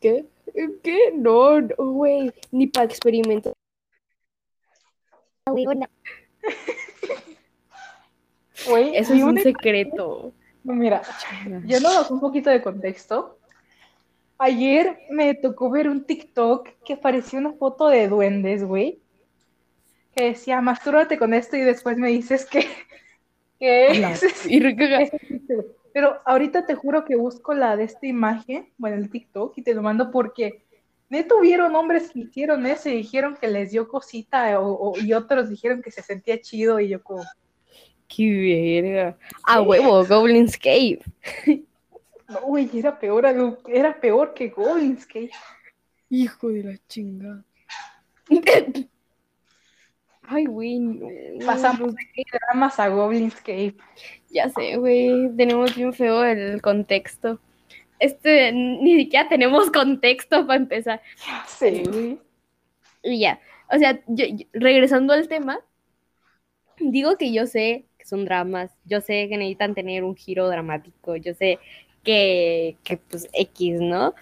¿Qué? 0.00 0.26
¿Qué? 0.82 1.12
No, 1.14 1.60
no, 1.60 1.74
güey, 1.76 2.32
ni 2.50 2.66
para 2.66 2.86
experimentos. 2.86 3.54
Güey, 8.66 8.96
Eso 8.96 9.14
es 9.14 9.22
un 9.22 9.38
secreto. 9.38 10.32
Mira, 10.74 11.02
yéndonos 11.64 12.10
un 12.10 12.20
poquito 12.20 12.50
de 12.50 12.60
contexto. 12.60 13.38
Ayer 14.38 14.98
me 15.10 15.34
tocó 15.34 15.70
ver 15.70 15.88
un 15.88 16.04
TikTok 16.04 16.68
que 16.84 16.96
parecía 16.96 17.38
una 17.38 17.52
foto 17.52 17.88
de 17.88 18.08
duendes, 18.08 18.64
güey. 18.64 19.00
Que 20.14 20.24
decía, 20.30 20.60
mastúrbate 20.60 21.18
con 21.18 21.32
esto 21.34 21.56
y 21.56 21.60
después 21.60 21.96
me 21.96 22.08
dices 22.08 22.44
que, 22.46 22.60
que 23.58 23.86
es-. 24.10 24.20
Pero 25.92 26.20
ahorita 26.26 26.66
te 26.66 26.74
juro 26.74 27.04
que 27.04 27.16
busco 27.16 27.54
la 27.54 27.76
de 27.76 27.84
esta 27.84 28.06
imagen, 28.06 28.70
bueno, 28.76 28.96
el 28.96 29.08
TikTok, 29.08 29.56
y 29.56 29.62
te 29.62 29.72
lo 29.72 29.82
mando 29.82 30.10
porque 30.10 30.64
neto 31.08 31.38
hubieron 31.38 31.74
hombres 31.74 32.10
que 32.10 32.18
hicieron 32.20 32.66
eso 32.66 32.88
y 32.90 32.96
dijeron 32.96 33.36
que 33.40 33.48
les 33.48 33.70
dio 33.70 33.88
cosita 33.88 34.60
o- 34.60 34.90
o- 34.90 34.98
y 34.98 35.12
otros 35.14 35.48
dijeron 35.48 35.80
que 35.80 35.90
se 35.90 36.02
sentía 36.02 36.40
chido 36.40 36.80
y 36.80 36.88
yo 36.88 37.02
como, 37.02 37.22
Qué 38.08 38.80
verga. 38.82 39.18
A 39.44 39.60
huevo, 39.60 40.04
Goblin's 40.06 40.56
Cave. 40.56 41.00
no, 42.28 42.40
güey, 42.42 42.68
era 42.74 42.98
peor, 42.98 43.26
era 43.68 44.00
peor 44.00 44.32
que 44.34 44.48
Goblins, 44.48 45.06
que 45.06 45.30
Hijo 46.08 46.48
de 46.50 46.62
la 46.62 46.78
chingada. 46.88 47.44
Ay, 50.28 50.46
güey, 50.46 50.78
no. 50.80 51.06
pasamos 51.46 51.94
de 51.94 52.02
dramas 52.32 52.80
a 52.80 52.88
Goblins 52.88 53.36
Cave. 53.36 53.76
Ya 54.30 54.48
sé, 54.50 54.76
güey, 54.76 55.30
tenemos 55.36 55.74
bien 55.76 55.92
feo 55.92 56.24
el 56.24 56.60
contexto. 56.62 57.40
Este, 58.00 58.50
ni 58.52 58.96
siquiera 58.96 59.28
tenemos 59.28 59.70
contexto 59.70 60.44
para 60.46 60.58
empezar. 60.58 61.00
Sí, 61.46 61.82
güey. 61.88 62.18
Y 63.04 63.20
ya, 63.20 63.40
o 63.72 63.78
sea, 63.78 64.00
yo- 64.08 64.26
yo- 64.26 64.46
regresando 64.52 65.12
al 65.12 65.28
tema, 65.28 65.60
digo 66.78 67.16
que 67.16 67.32
yo 67.32 67.46
sé 67.46 67.84
que 68.06 68.08
son 68.08 68.24
dramas, 68.24 68.70
yo 68.84 69.00
sé 69.00 69.28
que 69.28 69.36
necesitan 69.36 69.74
tener 69.74 70.04
un 70.04 70.14
giro 70.14 70.48
dramático, 70.48 71.16
yo 71.16 71.34
sé 71.34 71.58
que, 72.04 72.76
que 72.84 72.98
pues 72.98 73.28
X, 73.32 73.80
¿no? 73.80 74.14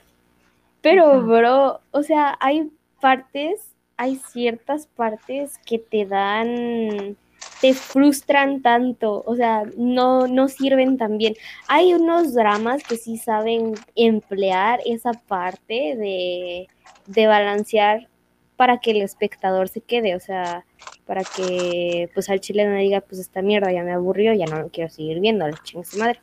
Pero, 0.81 1.23
bro, 1.23 1.81
o 1.91 2.03
sea, 2.03 2.37
hay 2.41 2.71
partes, 3.01 3.75
hay 3.97 4.17
ciertas 4.17 4.87
partes 4.87 5.59
que 5.67 5.79
te 5.79 6.05
dan, 6.05 7.17
te 7.61 7.75
frustran 7.75 8.63
tanto, 8.63 9.23
o 9.27 9.37
sea, 9.37 9.65
no, 9.77 10.27
no 10.27 10.49
sirven 10.49 10.99
tan 10.99 11.19
bien. 11.19 11.35
Hay 11.69 11.95
unos 11.95 12.35
dramas 12.35 12.83
que 12.83 12.97
sí 12.97 13.17
saben 13.17 13.75
emplear 13.95 14.81
esa 14.85 15.13
parte 15.13 15.97
de, 15.97 16.69
de 17.07 17.27
balancear 17.27 18.09
para 18.57 18.79
que 18.79 18.93
el 18.93 19.03
espectador 19.03 19.69
se 19.69 19.81
quede, 19.81 20.15
o 20.15 20.21
sea, 20.21 20.65
para 21.07 21.23
que 21.25 22.09
pues 22.15 22.29
al 22.31 22.41
chile 22.41 22.67
no 22.67 22.77
diga, 22.77 23.01
pues 23.01 23.21
esta 23.21 23.43
mierda 23.43 23.73
ya 23.73 23.83
me 23.83 23.93
aburrió, 23.93 24.33
ya 24.33 24.47
no 24.47 24.61
lo 24.61 24.69
quiero 24.69 24.91
seguir 24.91 25.21
viendo, 25.21 25.47
la 25.47 25.57
chinga 25.63 25.85
su 25.85 25.99
madre. 25.99 26.21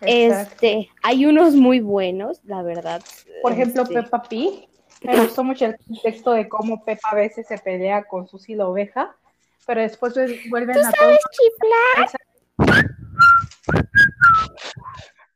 Exacto. 0.00 0.52
Este, 0.52 0.90
hay 1.02 1.26
unos 1.26 1.54
muy 1.54 1.80
buenos, 1.80 2.40
la 2.44 2.62
verdad. 2.62 3.02
Por 3.42 3.52
ejemplo, 3.52 3.82
este, 3.82 3.94
Peppa 3.94 4.22
Pig 4.22 4.68
Me 5.02 5.20
gustó 5.20 5.44
mucho 5.44 5.66
el 5.66 5.76
contexto 5.76 6.32
de 6.32 6.48
cómo 6.48 6.84
Pepa 6.84 7.10
a 7.10 7.14
veces 7.14 7.46
se 7.46 7.58
pelea 7.58 8.04
con 8.04 8.28
Susi 8.28 8.54
la 8.54 8.68
oveja, 8.68 9.16
pero 9.66 9.80
después 9.80 10.14
vuelven 10.50 10.74
¿Tú 10.74 10.80
a 10.80 10.90
sabes 10.90 11.18
chiflar? 11.32 12.10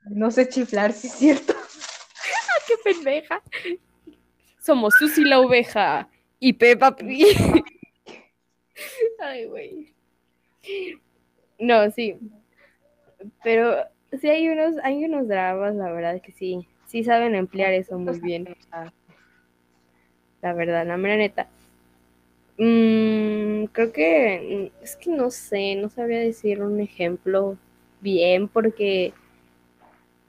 No 0.07 0.31
sé 0.31 0.49
chiflar, 0.49 0.93
sí 0.93 1.07
es 1.07 1.13
cierto. 1.15 1.55
¡Qué 2.67 2.75
pendeja! 2.85 3.43
Somos 4.63 4.95
Susi 4.95 5.25
la 5.25 5.41
oveja 5.41 6.09
y 6.39 6.53
Peppa 6.53 6.95
Pig. 6.95 7.27
Ay, 9.19 9.47
güey. 9.47 9.93
No, 11.59 11.91
sí. 11.91 12.17
Pero 13.43 13.75
sí 14.21 14.29
hay 14.29 14.49
unos, 14.49 14.77
hay 14.85 15.05
unos 15.05 15.27
dramas, 15.27 15.75
la 15.75 15.91
verdad 15.91 16.23
que 16.23 16.31
sí. 16.31 16.69
Sí 16.87 17.03
saben 17.03 17.35
emplear 17.35 17.73
eso 17.73 17.99
muy 17.99 18.21
bien. 18.21 18.57
La 20.41 20.53
verdad, 20.53 20.87
la 20.87 20.97
mera 20.97 21.17
neta. 21.17 21.49
Mm, 22.57 23.65
creo 23.73 23.93
que 23.93 24.71
mm, 24.81 24.85
es 24.85 24.95
que 24.95 25.11
no 25.11 25.33
sé, 25.33 25.75
no 25.75 25.89
sabría 25.89 26.21
decir 26.21 26.63
un 26.63 26.79
ejemplo 26.79 27.59
bien 28.01 28.47
porque 28.47 29.13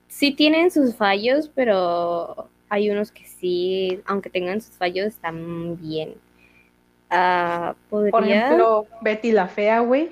sí 0.08 0.32
tienen 0.32 0.72
sus 0.72 0.96
fallos, 0.96 1.52
pero 1.54 2.50
hay 2.70 2.90
unos 2.90 3.12
que 3.12 3.26
sí, 3.26 4.02
aunque 4.06 4.30
tengan 4.30 4.62
sus 4.62 4.76
fallos, 4.76 5.08
están 5.08 5.80
bien. 5.80 6.16
Ah, 7.10 7.76
Por 7.90 8.08
ejemplo, 8.28 8.88
Betty 9.02 9.32
la 9.32 9.48
fea, 9.48 9.80
güey. 9.80 10.12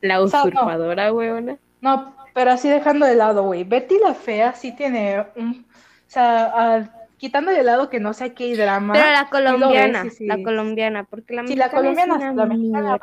la 0.00 0.20
o 0.20 0.28
sea, 0.28 0.40
no. 0.40 0.46
usurpadora, 0.46 1.12
weona. 1.12 1.58
No, 1.80 2.14
pero 2.32 2.52
así 2.52 2.68
dejando 2.68 3.04
de 3.06 3.16
lado, 3.16 3.42
güey. 3.42 3.64
Betty 3.64 3.98
la 3.98 4.14
fea 4.14 4.52
sí 4.54 4.72
tiene 4.76 5.26
un. 5.36 5.66
O 6.06 6.10
sea, 6.14 6.92
quitando 7.16 7.50
de 7.50 7.62
lado 7.62 7.90
que 7.90 7.98
no 7.98 8.12
sé 8.12 8.34
qué 8.34 8.56
drama. 8.56 8.92
Pero 8.94 9.06
la 9.10 9.24
sí 9.24 9.30
colombiana, 9.30 10.04
ves, 10.04 10.12
sí, 10.12 10.18
sí. 10.18 10.26
la 10.26 10.42
colombiana, 10.42 11.04
porque 11.04 11.34
la 11.34 11.46
Sí, 11.46 11.56
la 11.56 11.66
mexicana 11.66 11.90
es 11.90 11.96
colombiana, 11.96 12.32
una 12.32 12.34
la 12.34 12.46
mexicana, 12.46 12.98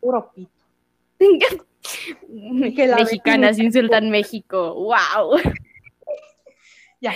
puro 0.00 0.30
pito. 0.34 0.50
Que 2.74 2.86
la 2.86 2.96
Mexicanas 2.96 3.58
insultan 3.58 4.10
México. 4.10 4.74
¡Wow! 4.74 5.38
Ya, 7.04 7.12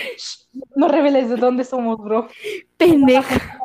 no 0.75 0.87
reveles 0.87 1.29
de 1.29 1.35
dónde 1.35 1.63
somos, 1.63 1.97
bro. 1.97 2.27
Pendeja. 2.77 3.59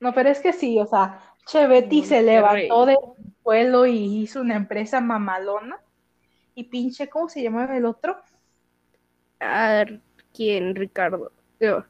No, 0.00 0.14
pero 0.14 0.30
es 0.30 0.40
que 0.40 0.54
sí, 0.54 0.80
o 0.80 0.86
sea, 0.86 1.20
Che 1.44 1.66
Betty 1.66 2.02
se 2.04 2.22
levantó 2.22 2.86
del 2.86 2.96
suelo 3.42 3.84
y 3.84 4.22
hizo 4.22 4.40
una 4.40 4.56
empresa 4.56 5.02
mamalona. 5.02 5.78
Y 6.54 6.64
pinche, 6.64 7.10
¿cómo 7.10 7.28
se 7.28 7.42
llamaba 7.42 7.76
el 7.76 7.84
otro? 7.84 8.16
Ah, 9.40 9.84
¿Quién? 10.32 10.74
Ricardo. 10.74 11.32
Yo. 11.60 11.84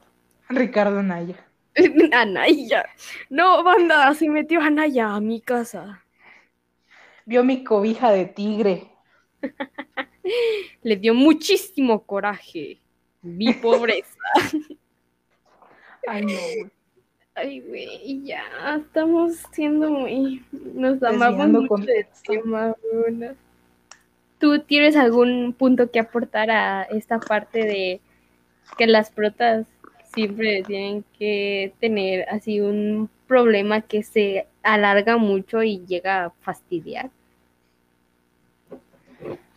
Ricardo 0.48 1.04
Naya. 1.04 1.36
Anaya. 2.12 2.84
No, 3.28 3.62
banda, 3.62 4.12
se 4.14 4.28
metió 4.28 4.60
Anaya 4.60 5.14
a 5.14 5.20
mi 5.20 5.40
casa. 5.40 6.04
Vio 7.26 7.44
mi 7.44 7.62
cobija 7.62 8.10
de 8.10 8.24
tigre. 8.24 8.90
Le 10.82 10.96
dio 10.96 11.14
muchísimo 11.14 12.02
coraje. 12.02 12.78
Mi 13.22 13.52
pobreza. 13.52 14.16
Ay, 16.06 16.22
no. 16.24 16.70
Ay, 17.34 17.60
güey, 17.60 18.22
ya 18.24 18.42
estamos 18.76 19.36
siendo 19.52 19.90
muy. 19.90 20.44
Nos 20.52 21.02
amamos 21.02 21.70
mucho 21.70 21.86
tema, 22.26 22.74
weona. 22.82 23.34
¿Tú 24.38 24.60
tienes 24.60 24.96
algún 24.96 25.54
punto 25.56 25.90
que 25.90 26.00
aportar 26.00 26.50
a 26.50 26.82
esta 26.84 27.18
parte 27.20 27.64
de 27.64 28.00
que 28.78 28.86
las 28.86 29.10
protas 29.10 29.66
siempre 30.14 30.62
tienen 30.62 31.04
que 31.18 31.72
tener 31.78 32.28
así 32.28 32.60
un 32.60 33.10
problema 33.26 33.82
que 33.82 34.02
se 34.02 34.46
alarga 34.62 35.18
mucho 35.18 35.62
y 35.62 35.84
llega 35.86 36.24
a 36.24 36.30
fastidiar? 36.40 37.10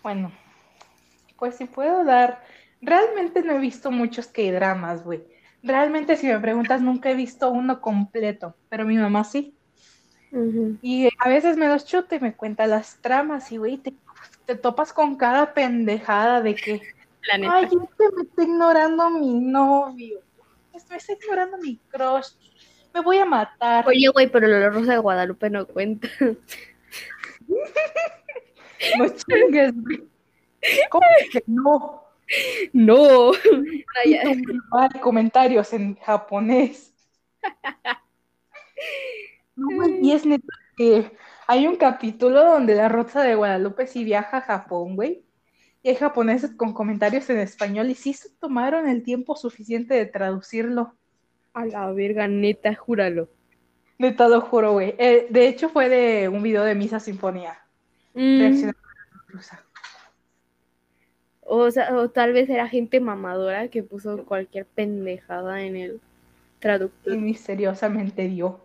Bueno, 0.03 0.31
pues 1.43 1.57
si 1.57 1.65
puedo 1.65 2.05
dar. 2.05 2.41
Realmente 2.81 3.41
no 3.41 3.51
he 3.51 3.59
visto 3.59 3.91
muchos 3.91 4.27
K-dramas, 4.27 5.03
güey. 5.03 5.25
Realmente, 5.61 6.15
si 6.15 6.27
me 6.27 6.39
preguntas, 6.39 6.81
nunca 6.81 7.11
he 7.11 7.15
visto 7.15 7.51
uno 7.51 7.81
completo, 7.81 8.55
pero 8.69 8.85
mi 8.85 8.95
mamá 8.95 9.25
sí. 9.25 9.53
Y 10.81 11.09
a 11.19 11.27
veces 11.27 11.57
me 11.57 11.67
los 11.67 11.85
chuta 11.85 12.15
y 12.15 12.21
me 12.21 12.33
cuenta 12.33 12.65
las 12.65 12.95
tramas 13.01 13.51
y, 13.51 13.57
güey, 13.57 13.75
te, 13.75 13.93
te 14.45 14.55
topas 14.55 14.93
con 14.93 15.17
cada 15.17 15.53
pendejada 15.53 16.41
de 16.41 16.55
que, 16.55 16.81
La 17.23 17.37
neta. 17.37 17.55
ay, 17.57 17.65
es 17.65 17.71
que 17.71 18.15
me 18.15 18.21
está 18.21 18.43
ignorando 18.43 19.09
mi 19.09 19.33
novio, 19.33 20.21
me 20.71 20.77
está 20.77 20.95
ignorando 21.11 21.57
mi 21.57 21.75
crush, 21.89 22.29
me 22.93 23.01
voy 23.01 23.17
a 23.17 23.25
matar. 23.25 23.85
Oye, 23.85 24.07
güey, 24.07 24.31
pero 24.31 24.47
la 24.47 24.69
Rosa 24.69 24.93
de 24.93 24.97
Guadalupe 24.99 25.49
no 25.49 25.67
cuenta. 25.67 26.07
No 28.97 29.07
chingues, 29.07 29.73
güey. 29.81 30.12
¿Cómo 30.89 31.05
que 31.31 31.43
no? 31.47 32.03
No. 32.71 33.31
Ay, 34.03 34.15
ay. 34.15 34.41
Mal, 34.69 34.89
comentarios 35.01 35.73
en 35.73 35.95
japonés. 35.95 36.93
No, 39.55 39.87
y 40.01 40.11
es 40.11 40.25
neta 40.25 40.47
que 40.75 41.11
hay 41.45 41.67
un 41.67 41.75
capítulo 41.75 42.43
donde 42.43 42.75
la 42.75 42.89
Rosa 42.89 43.21
de 43.21 43.35
Guadalupe 43.35 43.85
sí 43.85 44.03
viaja 44.03 44.37
a 44.37 44.41
Japón, 44.41 44.95
güey. 44.95 45.23
Y 45.83 45.89
hay 45.89 45.95
japoneses 45.95 46.51
con 46.55 46.73
comentarios 46.73 47.29
en 47.29 47.39
español 47.39 47.89
y 47.89 47.95
sí 47.95 48.13
se 48.13 48.29
tomaron 48.39 48.87
el 48.87 49.03
tiempo 49.03 49.35
suficiente 49.35 49.93
de 49.93 50.05
traducirlo. 50.05 50.95
A 51.53 51.65
la 51.65 51.91
verga, 51.91 52.27
neta, 52.27 52.73
júralo. 52.73 53.29
Neta, 53.99 54.27
lo 54.27 54.41
juro, 54.41 54.71
güey. 54.71 54.95
Eh, 54.97 55.27
de 55.29 55.47
hecho, 55.47 55.69
fue 55.69 55.87
de 55.87 56.29
un 56.29 56.41
video 56.41 56.63
de 56.63 56.73
Misa 56.73 56.99
Sinfonía. 56.99 57.59
Mm. 58.15 58.39
reaccionando 58.39 58.79
a 58.79 59.15
la 59.15 59.23
rusa. 59.27 59.63
O, 61.55 61.69
sea, 61.71 61.95
o 61.95 62.09
tal 62.09 62.33
vez 62.33 62.49
era 62.49 62.67
gente 62.67 62.99
mamadora 62.99 63.69
que 63.69 63.83
puso 63.83 64.25
cualquier 64.25 64.65
pendejada 64.65 65.61
en 65.63 65.75
el 65.75 66.01
Y 67.05 67.15
traductor. 67.15 67.17
misteriosamente 67.17 68.27
dio. 68.27 68.59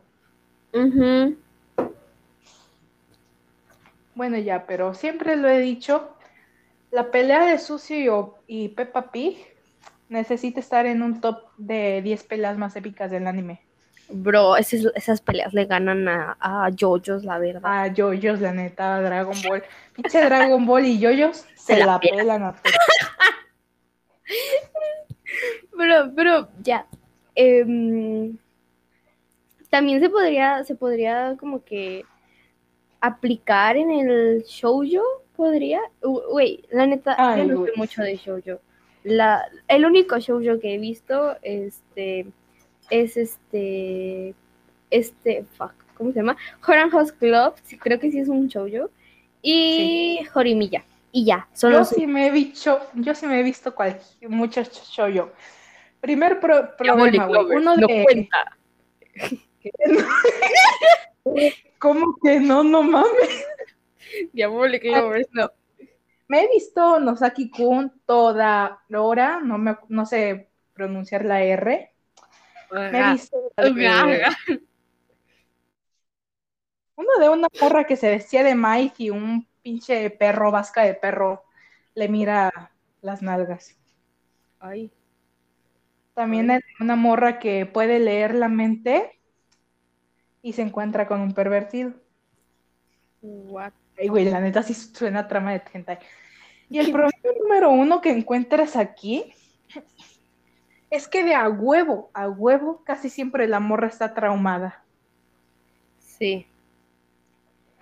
Bueno, 4.15 4.37
ya, 4.39 4.67
pero 4.67 4.95
siempre 4.95 5.37
lo 5.37 5.49
he 5.49 5.61
dicho, 5.61 6.11
la 6.91 7.11
pelea 7.11 7.47
de 7.47 7.59
Sucio 7.59 8.39
y, 8.47 8.65
y 8.65 8.69
Peppa 8.71 9.13
Pig 9.13 9.39
necesita 10.09 10.61
estar 10.61 10.87
en 10.87 11.03
un 11.03 11.21
top 11.21 11.39
de 11.59 12.03
10 12.03 12.25
peleas 12.25 12.59
más 12.59 12.77
épicas 12.77 13.11
del 13.11 13.27
anime. 13.27 13.68
Bro, 14.11 14.57
esas, 14.57 14.87
esas 14.95 15.21
peleas 15.21 15.53
le 15.53 15.67
ganan 15.67 16.09
a, 16.09 16.37
a 16.41 16.71
JoJo's, 16.71 17.25
la 17.25 17.39
verdad. 17.39 17.63
A 17.65 17.89
Yoyos, 17.89 18.41
la 18.41 18.53
neta, 18.53 18.97
a 18.97 19.03
Dragon 19.03 19.37
Ball. 19.47 19.63
Pinche 19.95 20.25
Dragon 20.25 20.65
Ball 20.65 20.87
y 20.87 20.99
Yoyos 20.99 21.37
se, 21.55 21.75
Se 21.75 21.79
la 21.81 21.87
la 21.87 22.01
pelan. 22.01 22.43
a 22.43 22.53
todos. 22.55 22.75
Pero, 25.77 26.13
pero, 26.17 26.49
ya. 26.63 26.87
Em, 27.35 28.37
también 29.71 30.01
se 30.01 30.09
podría, 30.09 30.65
se 30.65 30.75
podría 30.75 31.37
como 31.39 31.63
que 31.63 32.05
aplicar 33.01 33.77
en 33.77 33.91
el 33.91 34.43
shoujo, 34.45 35.03
podría. 35.37 35.81
Güey, 36.03 36.65
la 36.71 36.87
neta, 36.87 37.15
Ay, 37.17 37.47
yo 37.47 37.55
no 37.55 37.65
sé 37.67 37.73
mucho 37.77 38.03
de 38.03 38.17
shoujo. 38.17 38.61
La, 39.05 39.45
el 39.69 39.85
único 39.85 40.19
shoujo 40.19 40.59
que 40.59 40.75
he 40.75 40.79
visto, 40.79 41.37
este, 41.43 42.27
es 42.91 43.17
este, 43.17 44.35
este, 44.91 45.45
fuck, 45.57 45.73
¿cómo 45.95 46.13
se 46.13 46.19
llama? 46.19 46.37
Horan 46.67 46.91
House 46.91 47.13
Club, 47.13 47.55
sí, 47.65 47.79
creo 47.79 47.99
que 47.99 48.11
sí 48.11 48.19
es 48.19 48.29
un 48.29 48.49
shoujo. 48.49 48.91
Y 49.43 50.21
Jorimilla. 50.33 50.85
Y 51.13 51.25
ya, 51.25 51.49
son 51.55 51.73
Yo 51.73 51.85
sí 51.85 52.07
me 52.07 52.27
he 52.27 52.31
visto, 52.31 52.81
yo 52.95 53.15
sí 53.15 53.27
me 53.27 53.41
he 53.41 53.43
visto 53.43 53.75
cual, 53.75 53.99
muchos 54.29 54.71
shoujo. 54.91 55.31
Primer 56.01 56.39
pro- 56.39 56.77
problema, 56.77 57.27
güey. 57.27 57.57
Uno 57.57 57.77
no 57.77 57.87
de. 57.87 58.05
cuenta. 58.05 58.57
¿Cómo 61.79 62.17
que 62.23 62.41
no? 62.41 62.63
No 62.63 62.83
mames. 62.83 63.45
Diabolic 64.33 64.85
Lovers, 64.85 65.29
no. 65.33 65.51
Me 66.29 66.43
he 66.43 66.49
visto 66.49 67.01
Nosaki 67.01 67.51
Kun 67.51 67.91
toda 68.05 68.83
hora, 68.95 69.41
no, 69.41 69.59
me, 69.59 69.77
no 69.89 70.05
sé 70.05 70.49
pronunciar 70.75 71.25
la 71.25 71.43
R. 71.43 71.91
Me 72.71 72.91
Gaga. 72.91 74.37
uno 76.97 77.09
de 77.21 77.29
una 77.29 77.49
morra 77.61 77.85
que 77.85 77.97
se 77.97 78.11
vestía 78.11 78.43
de 78.43 78.55
Mike 78.55 79.05
y 79.05 79.11
un 79.11 79.47
pinche 79.63 80.11
perro, 80.11 80.51
vasca 80.51 80.83
de 80.83 80.95
perro, 80.95 81.45
le 81.95 82.09
mira 82.09 82.73
las 83.01 83.23
nalgas. 83.23 83.79
Ay. 84.61 84.91
También 86.15 86.51
Ay. 86.51 86.57
hay 86.57 86.85
una 86.85 86.97
morra 86.97 87.39
que 87.39 87.67
puede 87.67 87.99
leer 87.99 88.35
la 88.35 88.49
mente 88.49 89.19
y 90.43 90.53
se 90.53 90.63
encuentra 90.63 91.07
con 91.07 91.21
un 91.21 91.35
pervertido. 91.35 91.93
What? 93.23 93.73
Ay, 93.99 94.09
güey, 94.09 94.25
la 94.27 94.41
neta 94.41 94.63
sí 94.63 94.75
suena 94.75 95.21
a 95.21 95.29
trama 95.29 95.53
de 95.53 95.63
hentai. 95.73 95.99
Y 96.71 96.79
el 96.79 96.93
problema 96.93 97.11
número 97.41 97.71
uno 97.71 98.01
que 98.01 98.11
encuentras 98.11 98.77
aquí 98.77 99.33
es 100.91 101.09
que 101.09 101.25
de 101.25 101.35
a 101.35 101.49
huevo, 101.49 102.11
a 102.15 102.29
huevo, 102.29 102.83
casi 102.85 103.11
siempre 103.11 103.47
la 103.47 103.61
morra 103.61 103.89
está 103.89 104.15
traumada. 104.15 104.83
Sí. 106.01 106.47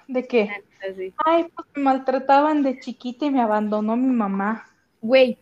¿De 0.08 0.26
qué? 0.26 0.50
Así. 0.88 1.12
Ay, 1.24 1.46
pues 1.54 1.68
me 1.74 1.82
maltrataban 1.82 2.62
de 2.62 2.78
chiquita 2.78 3.26
y 3.26 3.30
me 3.30 3.42
abandonó 3.42 3.96
mi 3.96 4.12
mamá. 4.12 4.66
Güey, 5.00 5.38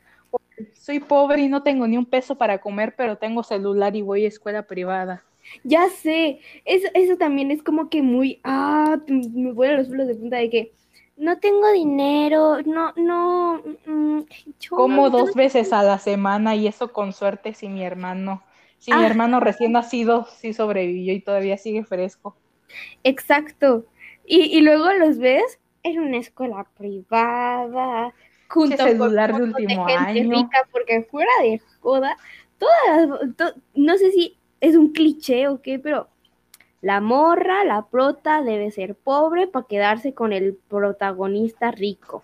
Soy 0.74 1.00
pobre 1.00 1.42
y 1.42 1.48
no 1.48 1.62
tengo 1.62 1.86
ni 1.86 1.96
un 1.96 2.06
peso 2.06 2.36
para 2.36 2.58
comer, 2.58 2.94
pero 2.96 3.16
tengo 3.16 3.42
celular 3.42 3.96
y 3.96 4.02
voy 4.02 4.24
a 4.24 4.28
escuela 4.28 4.62
privada. 4.62 5.24
ya 5.62 5.88
sé. 5.88 6.40
Eso, 6.64 6.88
eso 6.94 7.16
también 7.16 7.50
es 7.50 7.62
como 7.62 7.88
que 7.88 8.02
muy. 8.02 8.40
Ah, 8.44 8.98
me 9.06 9.52
los 9.76 9.88
pelos 9.88 10.06
de 10.06 10.14
punta 10.14 10.36
de 10.36 10.50
que. 10.50 10.72
No 11.16 11.38
tengo 11.38 11.70
dinero, 11.72 12.60
no, 12.62 12.92
no. 12.96 13.62
mm, 13.86 14.20
Como 14.68 15.08
no- 15.08 15.10
dos 15.10 15.34
veces 15.34 15.72
a 15.72 15.82
la 15.82 15.98
semana 15.98 16.56
y 16.56 16.66
eso 16.66 16.92
con 16.92 17.12
suerte 17.12 17.54
si 17.54 17.68
mi 17.68 17.84
hermano, 17.84 18.42
si 18.78 18.92
mi 18.92 19.04
Ah. 19.04 19.06
hermano 19.06 19.38
recién 19.40 19.72
nacido 19.72 20.26
sí 20.26 20.52
sobrevivió 20.52 21.12
y 21.14 21.20
todavía 21.20 21.56
sigue 21.56 21.84
fresco. 21.84 22.36
Exacto. 23.04 23.86
Y, 24.26 24.56
y 24.58 24.60
luego 24.62 24.92
los 24.94 25.18
ves 25.18 25.60
en 25.82 26.00
una 26.00 26.16
escuela 26.18 26.66
privada, 26.76 28.12
junto 28.48 28.76
con 28.76 28.86
celular 28.86 29.34
de 29.34 29.42
un 29.42 29.50
montón 29.50 29.62
último 29.62 29.86
gente 29.86 30.20
año. 30.20 30.30
rica, 30.30 30.58
porque 30.72 31.02
fuera 31.10 31.30
de 31.42 31.60
joda, 31.80 32.16
todas, 32.58 33.36
to- 33.36 33.54
no 33.74 33.96
sé 33.98 34.10
si 34.12 34.36
es 34.60 34.76
un 34.76 34.92
cliché 34.92 35.46
o 35.48 35.60
qué, 35.60 35.78
pero 35.78 36.08
la 36.84 37.00
morra, 37.00 37.64
la 37.64 37.86
prota, 37.86 38.42
debe 38.42 38.70
ser 38.70 38.94
pobre 38.94 39.46
para 39.46 39.66
quedarse 39.66 40.12
con 40.12 40.34
el 40.34 40.54
protagonista 40.68 41.70
rico. 41.70 42.22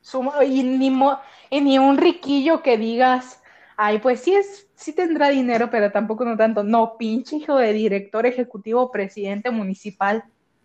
Suma- 0.00 0.42
y, 0.46 0.62
ni 0.62 0.90
mo- 0.90 1.18
y 1.50 1.60
ni 1.60 1.78
un 1.78 1.98
riquillo 1.98 2.62
que 2.62 2.78
digas, 2.78 3.42
ay, 3.76 3.98
pues 3.98 4.20
sí 4.20 4.32
es, 4.34 4.66
sí 4.74 4.94
tendrá 4.94 5.28
dinero, 5.28 5.68
pero 5.70 5.92
tampoco 5.92 6.24
no 6.24 6.38
tanto. 6.38 6.62
No, 6.62 6.96
pinche 6.96 7.36
hijo 7.36 7.56
de 7.56 7.74
director 7.74 8.24
ejecutivo 8.24 8.80
o 8.80 8.90
presidente 8.90 9.50
municipal. 9.50 10.24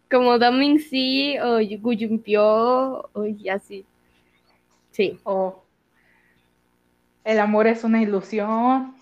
Como 0.09 0.39
Daming 0.39 0.79
Si 0.79 1.37
o 1.39 1.59
Guyumpio 1.81 3.09
o 3.11 3.25
y 3.25 3.49
así. 3.49 3.83
Sí. 4.91 5.19
O 5.25 5.61
el 7.25 7.39
amor 7.41 7.67
es 7.67 7.83
una 7.83 8.01
ilusión. 8.01 8.95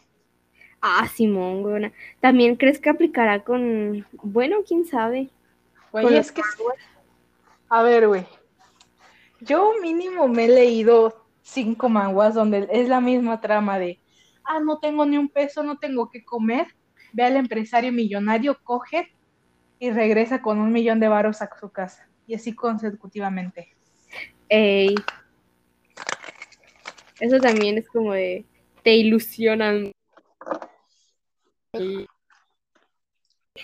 Ah, 0.82 1.08
Simón, 1.08 1.62
güey. 1.62 1.92
También 2.20 2.56
crees 2.56 2.80
que 2.80 2.90
aplicará 2.90 3.44
con. 3.44 4.06
Bueno, 4.24 4.58
quién 4.68 4.86
sabe. 4.86 5.30
Güey, 5.92 6.16
es 6.16 6.32
que, 6.32 6.42
a 7.70 7.84
ver, 7.84 8.08
güey, 8.08 8.26
yo 9.42 9.74
mínimo 9.82 10.28
me 10.28 10.46
he 10.46 10.48
leído 10.48 11.26
cinco 11.42 11.90
manguas 11.90 12.34
donde 12.34 12.68
es 12.72 12.88
la 12.88 13.02
misma 13.02 13.42
trama 13.42 13.78
de, 13.78 14.00
ah, 14.44 14.60
no 14.60 14.80
tengo 14.80 15.06
ni 15.06 15.18
un 15.18 15.28
peso, 15.28 15.64
no 15.64 15.78
tengo 15.78 16.10
que 16.10 16.24
comer, 16.24 16.68
ve 17.12 17.24
al 17.24 17.36
empresario 17.36 17.92
millonario, 17.92 18.58
coge 18.64 19.14
y 19.80 19.92
regresa 19.92 20.42
con 20.42 20.60
un 20.60 20.72
millón 20.72 21.00
de 21.00 21.08
varos 21.08 21.42
a 21.42 21.50
su 21.60 21.70
casa. 21.70 22.08
Y 22.28 22.36
así 22.36 22.54
consecutivamente. 22.54 23.76
Ey. 24.48 24.96
Eso 27.20 27.40
también 27.40 27.78
es 27.78 27.88
como 27.90 28.14
de. 28.14 28.46
Te 28.84 28.96
ilusionan. 28.96 29.92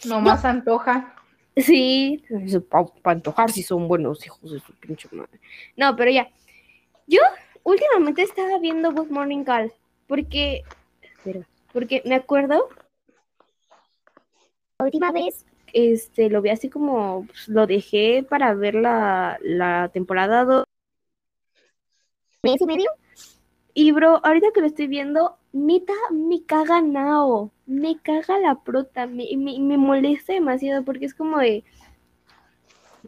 Nomás 0.06 0.46
antoja. 0.46 1.14
Sí. 1.56 2.24
Para 2.70 2.88
antojar 3.16 3.52
si 3.52 3.64
son 3.64 3.88
buenos 3.88 4.26
hijos 4.26 4.52
de 4.52 4.60
su 4.60 4.74
pinche 4.76 5.10
madre. 5.12 5.40
No, 5.76 5.96
pero 5.96 6.12
ya. 6.12 6.30
Yo 7.08 7.20
últimamente 7.64 8.22
estaba 8.22 8.60
viendo 8.60 8.92
Good 8.92 9.10
Morning 9.10 9.44
Call. 9.44 9.74
Porque. 10.08 10.64
Espera. 11.02 11.48
Porque 11.74 12.02
me 12.06 12.16
acuerdo. 12.16 12.70
La 14.80 14.86
última 14.86 15.12
vez. 15.12 15.46
Este, 15.74 16.30
lo 16.30 16.42
vi 16.42 16.50
así 16.50 16.70
como. 16.70 17.26
pues, 17.26 17.48
lo 17.48 17.68
dejé 17.68 18.24
para 18.24 18.54
ver 18.54 18.76
la, 18.76 19.38
la 19.42 19.90
temporada 19.90 20.46
2. 20.46 20.66
mes 22.44 22.62
y 22.62 22.66
medio. 22.66 22.90
Y 23.78 23.92
bro, 23.94 24.20
ahorita 24.26 24.48
que 24.54 24.62
lo 24.62 24.68
estoy 24.68 24.88
viendo, 24.88 25.38
neta, 25.54 25.94
me 26.12 26.44
caga 26.46 26.82
Nao. 26.82 27.52
Me 27.66 27.98
caga 28.02 28.40
la 28.40 28.56
prota. 28.64 29.06
Me, 29.08 29.26
me, 29.38 29.60
me 29.60 29.78
molesta 29.78 30.34
demasiado 30.34 30.84
porque 30.84 31.06
es 31.06 31.14
como 31.14 31.38
de. 31.40 31.64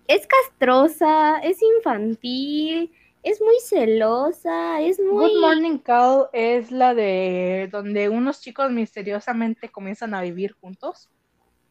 Es 0.08 0.28
castrosa, 0.28 1.40
es 1.40 1.62
infantil, 1.62 2.92
es 3.24 3.42
muy 3.42 3.56
celosa, 3.62 4.82
es 4.82 5.00
muy. 5.00 5.30
Good 5.30 5.34
Morning 5.36 5.80
Call 5.80 6.30
es 6.32 6.72
la 6.72 6.94
de 6.94 7.68
donde 7.72 8.08
unos 8.08 8.40
chicos 8.42 8.72
misteriosamente 8.72 9.70
comienzan 9.70 10.14
a 10.14 10.22
vivir 10.22 10.54
juntos. 10.54 11.10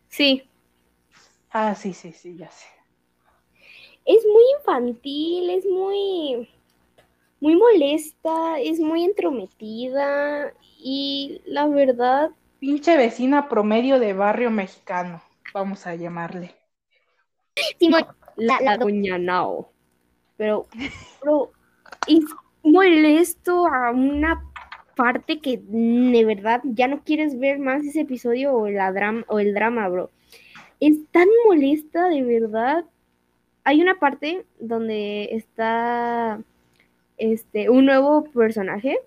Sí, 0.09 0.49
Ah, 1.51 1.75
sí, 1.75 1.93
sí, 1.93 2.13
sí, 2.13 2.37
ya 2.39 2.51
sé. 2.51 2.67
es 4.05 4.25
muy 4.27 4.43
infantil, 4.59 5.51
es 5.51 5.67
muy. 5.67 6.49
Muy 7.41 7.57
molesta, 7.57 8.59
es 8.61 8.81
muy 8.81 9.05
entrometida. 9.05 10.53
Y 10.79 11.41
la 11.47 11.67
verdad, 11.67 12.31
Pinche 12.59 12.97
vecina 12.97 13.49
promedio 13.49 14.01
de 14.01 14.15
barrio 14.15 14.51
mexicano, 14.51 15.23
vamos 15.55 15.87
a 15.87 15.95
llamarle. 15.95 16.57
Simón, 17.79 18.05
la, 18.35 18.59
la 18.61 18.77
doña 18.77 19.17
Nao. 19.17 19.71
Pero, 20.37 20.67
pero 21.21 21.53
es 22.09 22.25
molesto 22.65 23.67
a 23.69 23.93
una 23.93 24.45
parte 24.97 25.39
que 25.39 25.63
de 25.65 26.25
verdad 26.25 26.61
ya 26.65 26.89
no 26.89 27.05
quieres 27.05 27.39
ver 27.39 27.61
más 27.61 27.85
ese 27.85 28.01
episodio 28.01 28.53
o, 28.53 28.69
la 28.69 28.91
drama, 28.91 29.25
o 29.29 29.39
el 29.39 29.55
drama, 29.55 29.89
bro. 29.89 30.11
Es 30.81 30.97
tan 31.13 31.29
molesta, 31.47 32.09
de 32.09 32.25
verdad. 32.25 32.85
Hay 33.63 33.81
una 33.81 34.01
parte 34.01 34.45
donde 34.59 35.29
está 35.31 36.41
este, 37.19 37.69
un 37.69 37.87
nuevo 37.87 38.25
personaje 38.25 38.99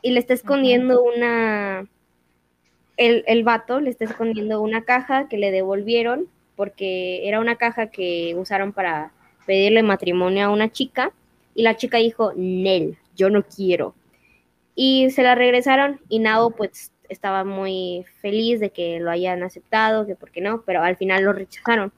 y 0.00 0.12
le 0.12 0.20
está 0.20 0.34
escondiendo 0.34 1.02
una... 1.02 1.86
El, 2.96 3.24
el 3.26 3.42
vato 3.42 3.80
le 3.80 3.90
está 3.90 4.04
escondiendo 4.04 4.60
una 4.60 4.84
caja 4.84 5.28
que 5.28 5.38
le 5.38 5.50
devolvieron 5.50 6.28
porque 6.56 7.26
era 7.26 7.40
una 7.40 7.56
caja 7.56 7.88
que 7.88 8.34
usaron 8.36 8.72
para 8.72 9.12
pedirle 9.46 9.82
matrimonio 9.82 10.46
a 10.46 10.50
una 10.50 10.70
chica 10.70 11.12
y 11.54 11.62
la 11.62 11.76
chica 11.76 11.98
dijo, 11.98 12.32
Nel, 12.36 12.96
yo 13.16 13.30
no 13.30 13.42
quiero. 13.42 13.94
Y 14.74 15.10
se 15.10 15.22
la 15.22 15.34
regresaron 15.34 16.00
y 16.08 16.18
Nao 16.18 16.50
pues 16.50 16.92
estaba 17.08 17.44
muy 17.44 18.04
feliz 18.20 18.60
de 18.60 18.70
que 18.70 19.00
lo 19.00 19.10
hayan 19.10 19.42
aceptado, 19.42 20.06
que 20.06 20.14
por 20.14 20.30
qué 20.30 20.40
no, 20.40 20.62
pero 20.62 20.82
al 20.82 20.96
final 20.96 21.24
lo 21.24 21.32
rechazaron. 21.32 21.92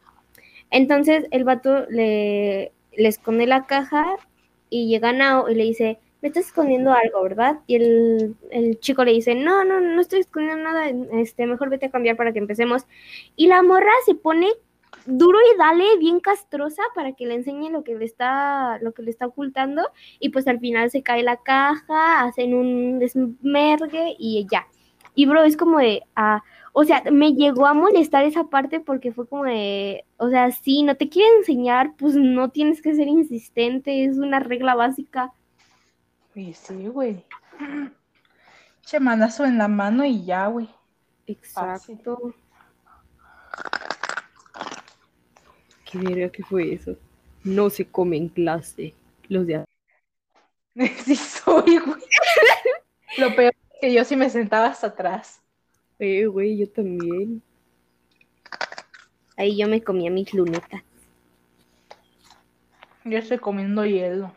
Entonces 0.70 1.26
el 1.30 1.44
vato 1.44 1.86
le, 1.88 2.72
le 2.96 3.08
esconde 3.08 3.46
la 3.46 3.66
caja 3.66 4.04
y 4.74 4.88
llega 4.88 5.12
Nao 5.12 5.48
y 5.48 5.54
le 5.54 5.62
dice, 5.62 6.00
me 6.20 6.26
estás 6.26 6.46
escondiendo 6.46 6.92
algo, 6.92 7.22
¿verdad? 7.22 7.60
Y 7.68 7.76
el, 7.76 8.34
el 8.50 8.80
chico 8.80 9.04
le 9.04 9.12
dice, 9.12 9.36
no, 9.36 9.62
no, 9.62 9.78
no 9.78 10.00
estoy 10.00 10.18
escondiendo 10.18 10.64
nada, 10.64 10.88
este, 11.12 11.46
mejor 11.46 11.70
vete 11.70 11.86
a 11.86 11.90
cambiar 11.92 12.16
para 12.16 12.32
que 12.32 12.40
empecemos. 12.40 12.84
Y 13.36 13.46
la 13.46 13.62
morra 13.62 13.92
se 14.04 14.16
pone 14.16 14.48
duro 15.06 15.38
y 15.38 15.56
dale, 15.58 15.96
bien 16.00 16.18
castrosa, 16.18 16.82
para 16.96 17.12
que 17.12 17.24
le 17.24 17.34
enseñe 17.34 17.70
lo 17.70 17.84
que 17.84 17.94
le 17.94 18.04
está, 18.04 18.80
lo 18.80 18.92
que 18.94 19.02
le 19.02 19.12
está 19.12 19.26
ocultando, 19.26 19.88
y 20.18 20.30
pues 20.30 20.48
al 20.48 20.58
final 20.58 20.90
se 20.90 21.04
cae 21.04 21.22
la 21.22 21.36
caja, 21.36 22.24
hacen 22.24 22.52
un 22.52 22.98
desmergue 22.98 24.16
y 24.18 24.44
ya. 24.50 24.66
Y 25.14 25.26
bro, 25.26 25.44
es 25.44 25.56
como 25.56 25.78
de, 25.78 26.02
ah, 26.16 26.42
o 26.76 26.82
sea, 26.82 27.04
me 27.12 27.34
llegó 27.34 27.66
a 27.66 27.72
molestar 27.72 28.24
esa 28.24 28.48
parte 28.48 28.80
porque 28.80 29.12
fue 29.12 29.28
como 29.28 29.44
de, 29.44 30.04
o 30.16 30.28
sea, 30.28 30.50
si 30.50 30.82
no 30.82 30.96
te 30.96 31.08
quieren 31.08 31.38
enseñar, 31.38 31.94
pues 31.96 32.16
no 32.16 32.50
tienes 32.50 32.82
que 32.82 32.96
ser 32.96 33.06
insistente, 33.06 34.04
es 34.04 34.18
una 34.18 34.40
regla 34.40 34.74
básica. 34.74 35.32
Sí, 36.34 36.88
güey. 36.88 37.24
Che 38.82 38.98
manazo 38.98 39.44
en 39.44 39.56
la 39.56 39.68
mano 39.68 40.04
y 40.04 40.24
ya, 40.24 40.48
güey. 40.48 40.68
Exacto. 41.28 42.34
¿Qué 45.84 45.98
verga 45.98 46.28
que 46.28 46.42
fue 46.42 46.74
eso? 46.74 46.96
No 47.44 47.70
se 47.70 47.86
come 47.86 48.16
en 48.16 48.28
clase. 48.28 48.94
Los 49.28 49.46
de 49.46 49.64
Sí 51.04 51.14
soy, 51.14 51.78
güey. 51.78 52.02
Lo 53.18 53.36
peor 53.36 53.54
es 53.70 53.80
que 53.80 53.94
yo 53.94 54.04
sí 54.04 54.16
me 54.16 54.28
sentaba 54.28 54.66
hasta 54.66 54.88
atrás. 54.88 55.43
Eh, 55.98 56.26
güey, 56.26 56.58
yo 56.58 56.68
también. 56.68 57.42
Ahí 59.36 59.56
yo 59.56 59.68
me 59.68 59.82
comía 59.82 60.10
mis 60.10 60.32
lunetas. 60.34 60.82
Yo 63.04 63.18
estoy 63.18 63.38
comiendo 63.38 63.84
hielo. 63.84 64.32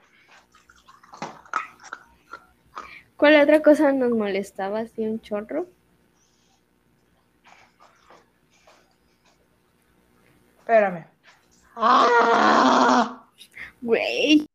¿Cuál 3.15 3.41
otra 3.41 3.61
cosa 3.61 3.91
nos 3.93 4.11
molestaba 4.11 4.79
así 4.81 5.01
un 5.03 5.19
chorro? 5.21 5.67
Espérame. 10.59 11.05
¡Ah! 11.75 13.25
Güey. 13.81 14.45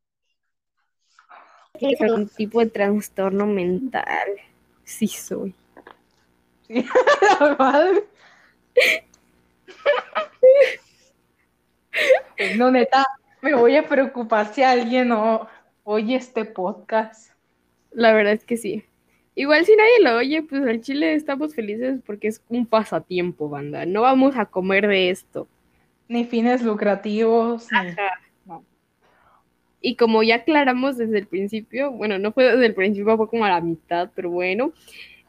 tienes 1.78 2.00
algún 2.02 2.28
tipo 2.28 2.60
de 2.60 2.66
trastorno 2.66 3.46
mental. 3.46 4.28
Sí 4.84 5.08
soy. 5.08 5.54
Sí, 6.66 6.84
la 7.40 7.56
madre. 7.58 8.04
Pues 12.36 12.56
no, 12.56 12.70
neta, 12.70 13.04
me 13.42 13.54
voy 13.54 13.76
a 13.76 13.86
preocupar 13.88 14.52
si 14.54 14.62
alguien 14.62 15.08
no 15.08 15.48
oye 15.84 16.16
este 16.16 16.44
podcast. 16.44 17.32
La 17.90 18.12
verdad 18.12 18.32
es 18.32 18.44
que 18.44 18.56
sí. 18.56 18.84
Igual 19.34 19.64
si 19.64 19.74
nadie 19.76 20.00
lo 20.02 20.16
oye, 20.16 20.42
pues 20.42 20.62
al 20.66 20.80
chile 20.80 21.14
estamos 21.14 21.54
felices 21.54 22.00
porque 22.04 22.28
es 22.28 22.42
un 22.48 22.66
pasatiempo, 22.66 23.48
banda. 23.48 23.86
No 23.86 24.02
vamos 24.02 24.36
a 24.36 24.46
comer 24.46 24.86
de 24.86 25.10
esto. 25.10 25.48
Ni 26.08 26.24
fines 26.24 26.62
lucrativos. 26.62 27.68
ni- 27.72 27.78
Ajá. 27.90 28.10
no. 28.44 28.64
Y 29.80 29.96
como 29.96 30.22
ya 30.22 30.36
aclaramos 30.36 30.96
desde 30.96 31.18
el 31.18 31.26
principio, 31.26 31.90
bueno, 31.90 32.18
no 32.18 32.32
fue 32.32 32.44
desde 32.44 32.66
el 32.66 32.74
principio, 32.74 33.16
fue 33.16 33.28
como 33.28 33.44
a 33.44 33.50
la 33.50 33.60
mitad, 33.60 34.10
pero 34.14 34.30
bueno, 34.30 34.72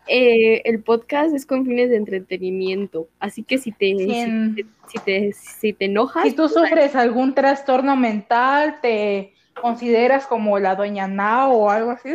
eh, 0.08 0.62
el 0.66 0.84
podcast 0.84 1.34
es 1.34 1.46
con 1.46 1.66
fines 1.66 1.90
de 1.90 1.98
entretenimiento. 1.98 3.08
Así 3.20 3.44
que 3.44 3.58
si 3.58 3.72
te, 3.72 3.96
Si 3.96 4.08
te, 4.08 4.66
si 4.88 5.00
te, 5.00 5.34
si 5.34 5.74
te 5.74 5.86
enojas, 5.86 6.24
Si 6.24 6.34
tú 6.34 6.50
sufres 6.50 6.96
algún 6.96 7.34
trastorno 7.34 7.96
mental, 7.96 8.80
te 8.82 9.34
consideras 9.60 10.28
como 10.28 10.60
la 10.60 10.76
doña 10.76 11.08
Nao 11.08 11.54
o 11.54 11.70
algo 11.70 11.92
así, 11.92 12.10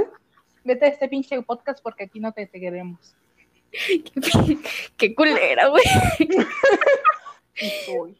vete 0.65 0.87
a 0.87 0.89
este 0.89 1.09
pinche 1.09 1.41
podcast 1.43 1.81
porque 1.83 2.05
aquí 2.05 2.21
no 2.21 2.33
te 2.33 2.49
queremos. 2.49 3.17
qué, 3.71 4.03
qué 4.97 5.15
culera, 5.15 5.69
güey. 5.69 5.85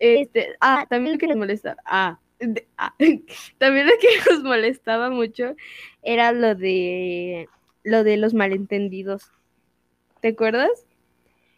Este, 0.00 0.56
ah, 0.60 0.86
también 0.88 1.12
lo 1.12 1.18
que 1.18 1.26
nos 1.26 1.36
molestaba, 1.36 1.76
ah, 1.84 2.18
de- 2.40 2.66
ah, 2.76 2.94
también 3.58 3.86
lo 3.86 3.92
que 4.00 4.08
nos 4.30 4.42
molestaba 4.42 5.10
mucho 5.10 5.54
era 6.02 6.32
lo 6.32 6.54
de 6.54 7.48
lo 7.84 8.04
de 8.04 8.16
los 8.16 8.34
malentendidos. 8.34 9.30
¿Te 10.20 10.28
acuerdas? 10.28 10.70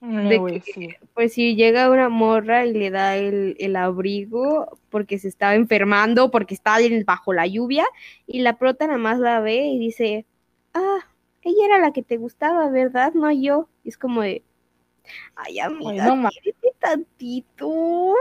De 0.01 0.39
güey, 0.39 0.61
que- 0.61 0.73
sí. 0.73 0.89
Pues 1.15 1.33
si 1.33 1.55
llega 1.55 1.89
una 1.91 2.09
morra 2.09 2.67
y 2.67 2.73
le 2.73 2.91
da 2.91 3.17
el, 3.17 3.55
el 3.61 3.77
abrigo 3.77 4.79
porque 4.91 5.19
se 5.19 5.29
estaba 5.29 5.55
enfermando, 5.55 6.31
porque 6.33 6.55
está 6.55 6.77
bajo 7.07 7.33
la 7.33 7.47
lluvia, 7.47 7.85
y 8.27 8.41
la 8.41 8.59
prota 8.59 8.87
nada 8.89 8.99
más 8.99 9.21
la 9.21 9.39
ve 9.41 9.67
y 9.67 9.79
dice, 9.79 10.27
ah, 10.75 10.99
ella 11.43 11.67
era 11.67 11.79
la 11.79 11.93
que 11.93 12.03
te 12.03 12.17
gustaba, 12.17 12.69
¿verdad? 12.71 13.13
No 13.15 13.31
yo. 13.31 13.69
Y 13.85 13.91
es 13.91 13.99
como 13.99 14.23
de, 14.23 14.43
ay, 15.35 15.61
amiga, 15.61 16.07
no 16.07 16.17
ma- 16.17 16.31
quiérete 16.31 16.75
tantito. 16.79 18.15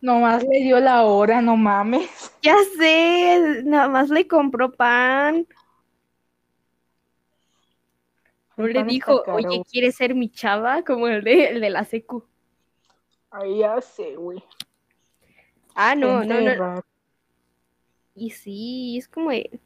Nomás 0.00 0.44
le 0.44 0.60
dio 0.60 0.80
la 0.80 1.04
hora, 1.04 1.40
no 1.40 1.56
mames. 1.56 2.10
Ya 2.42 2.56
sé, 2.78 3.62
nada 3.64 3.88
más 3.88 4.08
le 4.08 4.28
compró 4.28 4.70
pan. 4.72 5.46
No 8.56 8.66
le 8.66 8.84
dijo, 8.84 9.22
oye. 9.26 9.62
¿quieres 9.70 9.96
ser 9.96 10.14
mi 10.14 10.30
chava? 10.30 10.82
Como 10.82 11.08
el 11.08 11.22
de, 11.24 11.46
el 11.48 11.60
de 11.60 11.70
la 11.70 11.84
secu. 11.84 12.24
Ay, 13.30 13.58
ya 13.58 13.80
sé, 13.80 14.16
güey. 14.16 14.42
Ah, 15.74 15.94
no, 15.94 16.24
no, 16.24 16.40
no. 16.40 16.82
Y 18.14 18.30
sí, 18.30 18.96
es 18.96 19.08
como 19.08 19.30
de, 19.30 19.60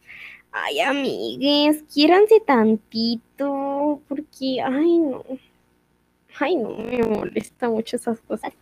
ay, 0.51 0.81
amigues, 0.81 1.85
quiéranse 1.85 2.41
tantito, 2.41 4.03
porque, 4.09 4.61
ay, 4.61 4.99
no. 4.99 5.23
Ay, 6.41 6.57
no, 6.57 6.71
me 6.71 7.03
molesta 7.03 7.69
mucho 7.69 7.97
esas 7.97 8.21
cosas. 8.23 8.53